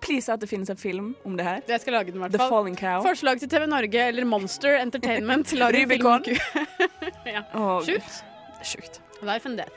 Please 0.00 0.32
at 0.32 0.40
det 0.40 0.46
finnes 0.46 0.70
en 0.70 0.76
film 0.76 1.14
om 1.24 1.36
det 1.36 1.44
her. 1.44 1.60
Jeg 1.68 1.80
skal 1.80 1.92
lage 1.92 2.10
den 2.10 2.18
i 2.18 2.24
hvert 2.24 2.32
The 2.32 2.38
fall. 2.38 2.50
Falling 2.50 2.78
Cow. 2.78 3.02
Forslag 3.04 3.40
til 3.40 3.50
TV 3.50 3.66
Norge 3.68 4.06
eller 4.08 4.24
Monster 4.24 4.80
Entertainment. 4.80 5.52
Lager 5.60 5.82
en 5.82 5.88
film 5.90 6.06
om 6.06 6.12
Rubicon. 6.12 6.24
ku. 6.24 7.28
ja. 7.34 7.44
oh, 7.54 7.84
Sjukt. 7.84 8.24
Sjukt. 8.64 9.00
Life 9.22 9.48
and 9.48 9.58
death. 9.60 9.76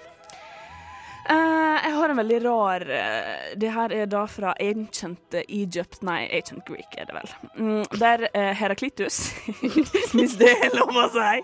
Uh, 1.29 1.79
jeg 1.79 1.93
har 1.95 2.11
en 2.11 2.17
veldig 2.19 2.37
rar 2.43 2.83
uh, 2.83 3.51
Det 3.55 3.69
her 3.71 3.93
er 3.95 4.09
da 4.11 4.25
fra 4.27 4.51
ancient 4.59 5.37
Egypt 5.47 6.01
Nei, 6.03 6.25
ancient 6.35 6.65
Greek 6.67 6.97
er 6.97 7.07
det 7.07 7.15
vel. 7.15 7.31
Mm, 7.55 7.83
der 7.99 8.25
uh, 8.27 8.49
Heraklitus, 8.59 9.21
hvis 10.17 10.35
det 10.39 10.51
er 10.51 10.75
lov 10.75 10.91
å 10.91 11.05
si 11.13 11.37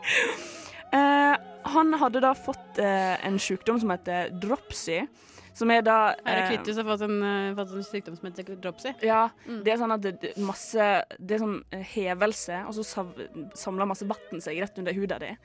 eh, 0.92 1.36
Han 1.64 1.94
hadde 1.94 2.22
da 2.22 2.34
fått 2.34 2.80
eh, 2.80 3.26
en 3.26 3.40
sykdom 3.40 3.80
som 3.80 3.90
heter 3.92 4.30
dropsy. 4.40 5.02
Som 5.54 5.72
er 5.72 5.82
da 5.84 6.14
eh, 6.14 6.24
Heraklitus 6.30 6.78
har 6.78 6.86
fått 6.88 7.02
en, 7.04 7.18
eh, 7.24 7.56
fått 7.58 7.74
en 7.76 7.84
sykdom 7.84 8.16
som 8.18 8.30
heter 8.30 8.56
dropsy. 8.64 8.94
Ja, 9.04 9.30
Mm. 9.46 9.64
det 9.66 9.74
er 9.74 9.78
sånn 9.82 9.92
at 9.94 10.02
det, 10.02 10.38
masse, 10.38 10.86
det 11.20 11.36
er 11.36 11.40
sånn 11.44 11.58
eh, 11.76 11.84
hevelse, 11.96 12.62
og 12.68 12.74
så 12.78 12.84
samler 13.56 13.86
masse 13.90 14.08
vann 14.08 14.42
seg 14.42 14.62
rett 14.62 14.78
under 14.80 14.94
huden 14.94 15.20
din. 15.20 15.38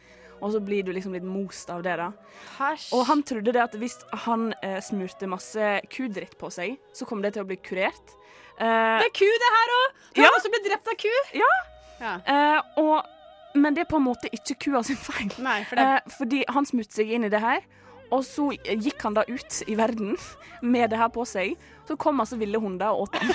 Og 0.42 0.52
så 0.52 0.60
blir 0.60 0.82
du 0.84 0.92
liksom 0.92 1.12
litt 1.14 1.24
most 1.24 1.70
av 1.70 1.82
det, 1.82 1.96
da. 1.96 2.10
Og 2.92 3.04
han 3.06 3.22
trodde 3.22 3.52
det 3.54 3.62
at 3.62 3.74
hvis 3.80 3.96
han 4.26 4.52
eh, 4.62 4.78
smurte 4.82 5.26
masse 5.30 5.80
kudritt 5.90 6.36
på 6.38 6.50
seg, 6.52 6.76
så 6.92 7.06
kom 7.08 7.22
det 7.22 7.32
til 7.34 7.42
å 7.44 7.48
bli 7.48 7.56
kurert. 7.56 8.14
Eh, 8.58 8.98
Det 9.00 9.08
er 9.08 9.14
ku, 9.14 9.24
det 9.24 9.52
her 9.56 9.74
òg! 9.78 9.94
Han 10.16 10.24
har 10.28 10.36
også 10.38 10.50
blitt 10.52 10.68
drept 10.68 10.88
av 10.88 10.98
ku. 11.00 11.14
Ja. 11.38 11.52
Ja. 12.00 12.14
Eh, 12.26 12.60
og, 12.82 13.06
men 13.54 13.74
det 13.74 13.84
er 13.84 13.90
på 13.90 13.96
en 14.00 14.06
måte 14.08 14.28
ikke 14.34 14.56
kua 14.66 14.82
sin 14.84 14.96
feil. 14.96 15.30
Nei, 15.42 15.62
for 15.64 15.76
det- 15.76 15.84
Eh, 15.84 16.00
fordi 16.18 16.44
han 16.48 16.66
smutte 16.66 16.92
seg 16.92 17.10
inn 17.12 17.24
i 17.24 17.28
det 17.32 17.40
her, 17.40 17.60
og 18.12 18.22
så 18.24 18.50
gikk 18.64 19.02
han 19.02 19.14
da 19.14 19.22
ut 19.28 19.62
i 19.66 19.74
verden 19.74 20.16
med 20.62 20.90
det 20.90 20.98
her 20.98 21.08
på 21.08 21.24
seg. 21.26 21.56
Så 21.88 21.96
kom 21.98 22.20
altså 22.20 22.38
ville 22.38 22.58
hunder 22.60 22.88
og 22.92 23.08
åt 23.08 23.12
den. 23.20 23.30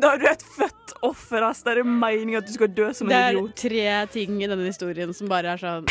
Da 0.00 0.10
har 0.12 0.18
du 0.20 0.26
et 0.28 0.42
født 0.56 0.92
offer, 1.06 1.42
ass. 1.46 1.62
Det 1.64 1.78
er 1.78 1.86
meninga 1.88 2.42
at 2.42 2.48
du 2.48 2.52
skal 2.52 2.68
dø 2.76 2.90
som 2.96 3.08
en 3.08 3.14
idiot. 3.32 3.54
Det 3.56 3.70
er 3.72 4.06
tre 4.06 4.12
ting 4.12 4.36
i 4.44 4.48
denne 4.50 4.66
historien 4.68 5.14
som 5.16 5.30
bare 5.30 5.54
er 5.54 5.62
sånn 5.62 5.86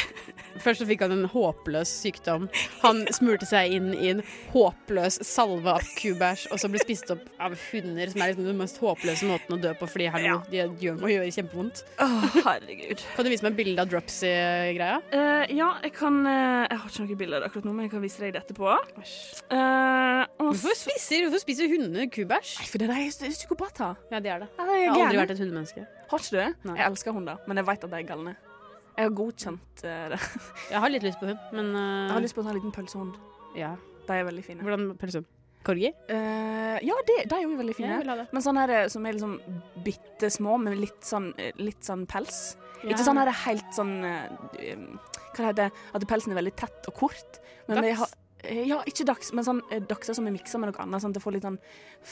Først 0.65 0.81
så 0.81 0.87
fikk 0.89 1.03
han 1.05 1.13
en 1.13 1.27
håpløs 1.29 1.91
sykdom. 2.01 2.47
Han 2.81 3.03
smurte 3.13 3.45
seg 3.45 3.75
inn 3.77 3.91
i 3.93 4.09
en 4.15 4.21
håpløs 4.53 5.19
salve 5.27 5.75
av 5.77 5.85
kubæsj, 5.99 6.47
og 6.53 6.61
så 6.61 6.69
ble 6.73 6.81
spist 6.81 7.11
opp 7.13 7.21
av 7.41 7.53
hunder, 7.69 8.09
som 8.09 8.23
er 8.23 8.31
liksom 8.31 8.47
den 8.49 8.57
mest 8.57 8.79
håpløse 8.81 9.29
måten 9.29 9.57
å 9.57 9.59
dø 9.61 9.75
på, 9.77 9.89
fordi 9.89 10.09
hallo, 10.15 10.39
de 10.49 10.63
gjør, 10.81 10.97
må 11.01 11.11
gjøre 11.13 11.29
kjempevondt. 11.35 11.83
herregud. 12.47 13.03
Kan 13.15 13.27
du 13.27 13.31
vise 13.33 13.45
meg 13.45 13.59
bilde 13.59 13.85
av 13.85 13.91
Dropsy-greia? 13.91 14.97
Uh, 15.13 15.43
ja, 15.53 15.69
jeg 15.85 15.93
kan 15.99 16.17
uh, 16.25 16.65
Jeg 16.65 16.79
har 16.81 16.89
ikke 16.89 17.05
noe 17.05 17.19
bilde 17.19 17.37
av 17.37 17.45
det 17.45 17.51
akkurat 17.51 17.69
nå, 17.69 17.75
men 17.75 17.87
jeg 17.87 17.93
kan 17.93 18.05
vise 18.05 18.23
deg 18.23 18.33
det 18.35 18.41
etterpå. 18.41 18.73
Uh, 19.53 20.23
Hvorfor 20.41 20.77
spiser, 20.79 21.27
hvorfor 21.27 21.45
spiser 21.45 21.69
hunder 21.69 22.09
kubæsj? 22.09 22.57
For 22.71 22.81
det 22.81 22.89
er 22.89 23.29
psykopater. 23.35 24.01
Ja, 24.09 24.23
de 24.23 24.33
er 24.33 24.45
det. 24.45 24.49
Ja, 24.57 24.65
de 24.65 24.73
er 24.73 24.81
jeg 24.81 24.91
har 24.95 25.05
aldri 25.05 25.21
vært 25.21 25.37
et 25.37 25.45
hundemenneske. 25.45 25.85
Har 26.09 26.21
ikke 26.21 26.35
du 26.35 26.69
Nei. 26.69 26.75
Jeg 26.79 26.89
elsker 26.91 27.15
hunder, 27.15 27.39
men 27.49 27.61
jeg 27.61 27.69
vet 27.69 27.87
at 27.87 27.93
de 27.93 28.01
er 28.01 28.09
galne. 28.09 28.35
Jeg 28.95 29.09
har 29.09 29.15
godkjent 29.17 29.83
eh, 29.83 30.03
det. 30.13 30.19
Jeg 30.73 30.79
har 30.85 30.93
litt 30.93 31.03
lyst 31.03 31.19
på 31.19 31.27
hund, 31.29 31.39
men 31.55 31.71
Jeg 31.75 32.13
har 32.15 32.23
lyst 32.23 32.35
på 32.37 32.43
en 32.43 32.49
sånn 32.49 32.59
liten 32.59 32.75
pølsehund. 32.75 33.17
Ja. 33.55 33.73
De 34.05 34.19
er 34.19 34.27
veldig 34.27 34.43
fine. 34.45 34.63
Hvordan 34.63 34.91
pølsehund? 35.01 35.27
Korgi? 35.65 35.89
Uh, 36.11 36.77
ja, 36.85 36.95
det, 37.07 37.15
de 37.25 37.37
er 37.39 37.41
jo 37.41 37.55
veldig 37.57 37.73
fine. 37.77 37.95
Ja. 38.05 38.25
Men 38.29 38.43
sånn 38.45 38.59
her 38.61 38.73
eh, 38.75 38.83
som 38.93 39.05
er 39.07 39.17
liksom 39.17 39.39
bitte 39.85 40.29
små, 40.33 40.59
med 40.61 40.77
litt 40.77 41.01
sånn, 41.05 41.31
eh, 41.41 41.55
litt 41.57 41.81
sånn 41.85 42.03
pels. 42.09 42.43
Ja. 42.83 42.91
Ikke 42.91 43.05
sånn 43.07 43.17
her 43.17 43.31
helt 43.47 43.71
sånn 43.73 43.95
eh, 44.05 44.75
Hva 45.33 45.47
heter 45.47 45.63
det? 45.63 45.69
At 45.97 46.05
pelsen 46.11 46.35
er 46.35 46.37
veldig 46.37 46.53
tett 46.59 46.89
og 46.91 46.99
kort. 46.99 47.39
Men 47.65 47.81
de 47.81 47.87
Dags? 47.89 48.03
har- 48.03 48.13
eh, 48.45 48.61
ja, 48.69 48.77
ikke 48.85 49.07
dags, 49.09 49.33
men 49.33 49.47
sånn 49.47 49.63
eh, 49.71 49.81
dakser 49.89 50.13
som 50.13 50.27
er 50.29 50.35
miksa 50.35 50.61
med 50.61 50.69
noe 50.69 50.83
annet, 50.85 51.01
sånn 51.01 51.15
at 51.15 51.17
det 51.17 51.23
får 51.25 51.33
litt 51.39 51.47
sånn 51.47 51.57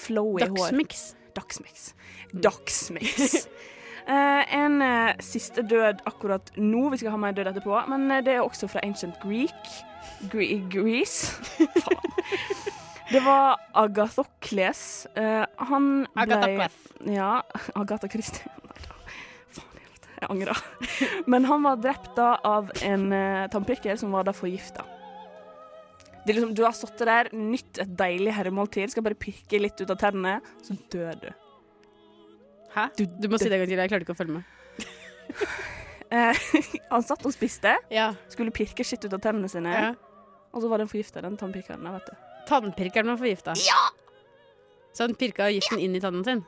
flowy 0.04 0.42
hår. 0.42 0.50
Dagsmix. 0.50 1.06
Dagsmix. 1.38 1.94
Dagsmix. 2.34 3.48
Eh, 4.04 4.56
en 4.58 4.82
eh, 4.84 5.16
siste 5.24 5.64
død 5.64 6.04
akkurat 6.10 6.52
nå. 6.58 6.90
Vi 6.94 7.02
skal 7.02 7.16
ha 7.16 7.22
mer 7.22 7.36
død 7.36 7.54
etterpå. 7.54 7.76
Men 7.92 8.10
eh, 8.12 8.24
det 8.26 8.38
er 8.38 8.44
også 8.44 8.70
fra 8.72 8.84
Ancient 8.84 9.20
Greek. 9.24 9.74
Gre 10.32 10.60
Greece. 10.72 11.34
Faen. 11.58 12.10
Det 13.14 13.20
var 13.20 13.60
Agathokles. 13.78 15.08
Eh, 15.16 15.44
han 15.70 15.90
ble 16.16 16.24
Agathokles. 16.24 16.78
Ja. 17.14 17.44
Agatha 17.80 18.10
Christie. 18.10 18.48
Jeg 20.24 20.32
angrer. 20.32 20.60
Men 21.28 21.46
han 21.46 21.66
var 21.68 21.82
drept 21.84 22.14
da 22.16 22.38
av 22.48 22.72
en 22.88 23.10
uh, 23.12 23.46
tannpirker 23.52 24.00
som 24.00 24.14
var 24.16 24.24
da 24.24 24.32
forgifta. 24.34 24.86
Det 26.24 26.38
liksom, 26.38 26.54
du 26.56 26.64
har 26.64 26.72
sittet 26.78 27.04
der, 27.10 27.30
nytt 27.36 27.82
et 27.84 27.92
deilig 28.00 28.32
herremåltid, 28.38 28.94
skal 28.94 29.04
bare 29.04 29.20
pirke 29.20 29.60
litt 29.60 29.82
ut 29.84 29.92
av 29.92 30.00
tennene, 30.00 30.38
så 30.64 30.78
dør 30.94 31.20
du. 31.26 31.28
Hæ? 32.74 32.88
Du, 32.98 33.28
må 33.30 33.38
si 33.38 33.50
det 33.50 33.58
en 33.58 33.64
gang 33.64 33.70
til. 33.70 33.78
Jeg 33.84 33.90
klarte 33.92 34.06
ikke 34.08 34.16
å 34.16 34.22
følge 34.24 34.40
med. 34.40 34.44
Eh, 36.14 36.38
han 36.92 37.02
satt 37.02 37.24
og 37.26 37.34
spiste, 37.34 37.72
Ja. 37.90 38.12
skulle 38.30 38.52
pirke 38.54 38.84
skitt 38.86 39.02
ut 39.08 39.14
av 39.16 39.22
tennene 39.24 39.50
sine, 39.50 39.72
Ja. 39.74 39.88
og 40.54 40.62
så 40.62 40.70
var 40.70 40.78
den 40.78 40.88
forgifta, 40.88 41.24
den 41.26 41.38
tannpirkeren. 41.38 41.82
vet 41.82 42.06
du. 42.06 42.14
Tannpirkeren 42.46 43.08
var 43.10 43.18
forgifta? 43.18 43.56
Ja! 43.66 43.80
Så 44.94 45.08
han 45.08 45.16
pirka 45.16 45.48
giften 45.50 45.80
inn 45.82 45.96
i 45.96 46.00
tannen 46.00 46.24
sin? 46.24 46.46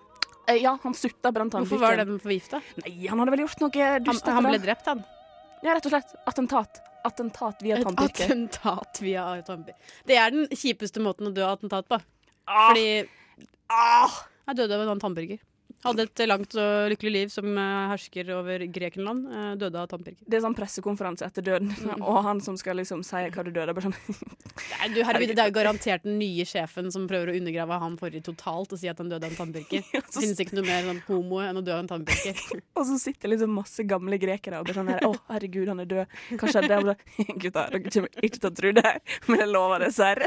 Eh, 0.47 0.61
ja, 0.61 0.77
han 0.83 0.93
sutta 0.93 1.31
på 1.31 1.39
den 1.41 1.49
tannpirkeren. 1.49 1.65
Hvorfor 1.81 1.97
var 1.97 2.05
den 2.05 2.19
forgifta? 2.19 2.61
Nei, 2.83 3.07
han 3.07 3.17
hadde 3.17 3.31
vel 3.33 3.39
gjort 3.47 3.59
noe 3.63 3.71
Han, 3.88 4.03
dustete. 4.03 4.31
han 4.38 4.43
ble 4.51 4.59
drept, 4.59 4.85
han? 4.85 5.03
Ja, 5.63 5.73
rett 5.73 5.85
og 5.89 5.95
slett. 5.95 6.13
Attentat. 6.27 6.81
Attentat 7.03 7.61
via 7.65 7.81
tannpirker. 7.81 8.25
attentat 8.25 9.01
via 9.01 9.41
tannpirker. 9.41 9.81
Det 10.05 10.15
er 10.15 10.29
den 10.29 10.45
kjipeste 10.53 11.01
måten 11.01 11.31
å 11.31 11.33
dø 11.33 11.41
av 11.41 11.57
attentat 11.57 11.89
på. 11.89 11.99
Ah. 12.45 12.69
Fordi 12.69 13.07
jeg 13.09 14.55
døde 14.61 14.77
av 14.77 14.89
en 14.93 14.99
tannpirker. 14.99 15.39
Hadde 15.86 16.06
et 16.08 16.21
langt 16.28 16.56
og 16.58 16.89
lykkelig 16.91 17.12
liv 17.13 17.30
som 17.34 17.45
eh, 17.62 17.88
hersker 17.91 18.30
over 18.34 18.63
Grekenland. 18.74 19.28
eh, 19.30 19.52
Døde 19.62 19.82
av 19.84 19.89
tannpirker. 19.91 20.24
Det 20.26 20.39
er 20.39 20.43
sånn 20.45 20.56
pressekonferanse 20.58 21.28
etter 21.28 21.45
døden, 21.45 21.69
og 22.02 22.19
han 22.26 22.41
som 22.41 22.58
skal 22.58 22.80
liksom 22.82 23.04
si 23.06 23.21
hva 23.30 23.43
du 23.45 23.52
døde, 23.54 23.76
bare 23.76 23.89
sånn 23.91 23.98
Nei, 24.56 24.88
du, 24.95 25.02
herregud, 25.04 25.34
det 25.36 25.43
er 25.43 25.50
jo 25.52 25.56
garantert 25.60 26.06
den 26.08 26.15
nye 26.17 26.45
sjefen 26.48 26.88
som 26.93 27.06
prøver 27.10 27.34
å 27.34 27.36
undergrave 27.38 27.78
han 27.82 27.98
forrige 28.00 28.24
totalt 28.30 28.71
og 28.74 28.80
si 28.80 28.88
at 28.89 29.02
han 29.04 29.10
døde 29.12 29.28
av 29.28 29.34
en 29.34 29.39
tannpirker. 29.43 29.84
Det 30.15 30.21
finnes 30.24 30.39
ikke 30.41 30.56
noe 30.58 30.65
mer 30.67 30.86
sånn 30.89 31.02
homo 31.10 31.41
enn 31.43 31.60
å 31.60 31.63
dø 31.65 31.74
av 31.76 31.84
en 31.84 31.89
tannpirker. 31.91 32.39
Og 32.80 32.88
så 32.88 32.98
sitter 33.02 33.34
liksom 33.34 33.52
masse 33.56 33.84
gamle 33.88 34.17
grekere 34.21 34.62
og 34.62 34.69
blir 34.69 34.78
sånn 34.80 34.89
her 34.93 35.04
Å, 35.06 35.12
herregud, 35.30 35.67
han 35.74 35.84
er 35.84 35.89
død. 35.91 36.15
Hva 36.39 36.50
skjedde? 36.54 36.80
Og 36.80 36.88
bare, 36.89 37.36
Gutta, 37.43 37.65
dere 37.74 37.84
kommer 37.91 38.24
ikke 38.26 38.39
til 38.41 38.50
å 38.50 38.54
tro 38.62 38.71
det 38.80 38.86
her, 38.88 39.00
men 39.28 39.43
jeg 39.43 39.52
lover 39.52 39.86
det, 39.86 39.91
serr. 39.95 40.24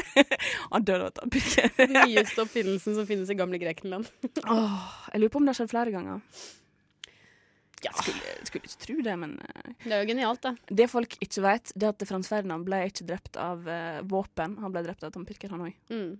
Han 0.74 0.86
døde 0.86 1.08
av 1.08 1.14
tannpirker. 1.18 1.72
Den 1.80 1.96
nyeste 1.96 2.44
oppfinnelsen 2.44 2.98
som 3.00 3.08
finnes 3.08 3.32
i 3.32 3.38
gamle 3.38 3.60
Grekenland. 3.62 4.12
Åh, 4.44 4.76
jeg 5.14 5.22
lurer 5.24 5.32
på 5.34 5.40
om 5.42 5.47
det 5.48 5.54
har 5.54 5.60
skjedd 5.62 5.72
flere 5.72 5.94
ganger. 5.94 6.22
Skulle, 7.78 8.32
skulle 8.42 8.66
ikke 8.66 8.80
tro 8.82 8.96
det, 9.06 9.12
men 9.20 9.36
eh, 9.38 9.74
Det 9.84 9.92
er 9.94 10.00
jo 10.02 10.08
genialt, 10.10 10.42
da. 10.42 10.54
Det 10.66 10.88
folk 10.90 11.14
ikke 11.22 11.44
vet, 11.44 11.72
det 11.78 11.86
er 11.86 11.94
at 11.94 12.08
Frans 12.10 12.30
Ferdinand 12.30 12.66
ble 12.66 12.82
ikke 12.90 13.06
drept 13.08 13.38
av 13.40 13.62
uh, 13.70 14.00
våpen. 14.08 14.58
Han 14.64 14.74
ble 14.74 14.82
drept 14.86 15.06
av 15.06 15.14
tannpirker, 15.14 15.54
han 15.54 15.68
òg. 15.68 15.78
Mm. 15.94 16.16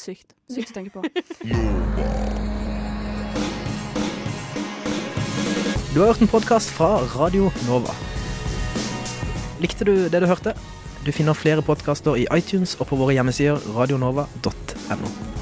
Sykt. 0.00 0.32
Sykt 0.50 0.72
å 0.72 0.80
tenke 0.80 0.96
på. 0.96 1.04
Du 5.92 6.00
har 6.00 6.06
hørt 6.06 6.22
en 6.24 6.28
podkast 6.28 6.70
fra 6.72 7.02
Radio 7.18 7.50
Nova. 7.66 7.92
Likte 9.60 9.84
du 9.84 10.08
det 10.08 10.22
du 10.24 10.26
hørte? 10.26 10.54
Du 11.04 11.12
finner 11.12 11.36
flere 11.36 11.60
podkaster 11.60 12.16
i 12.16 12.24
iTunes 12.32 12.78
og 12.80 12.88
på 12.88 12.96
våre 12.96 13.12
hjemmesider 13.12 13.60
radionova.no. 13.76 15.41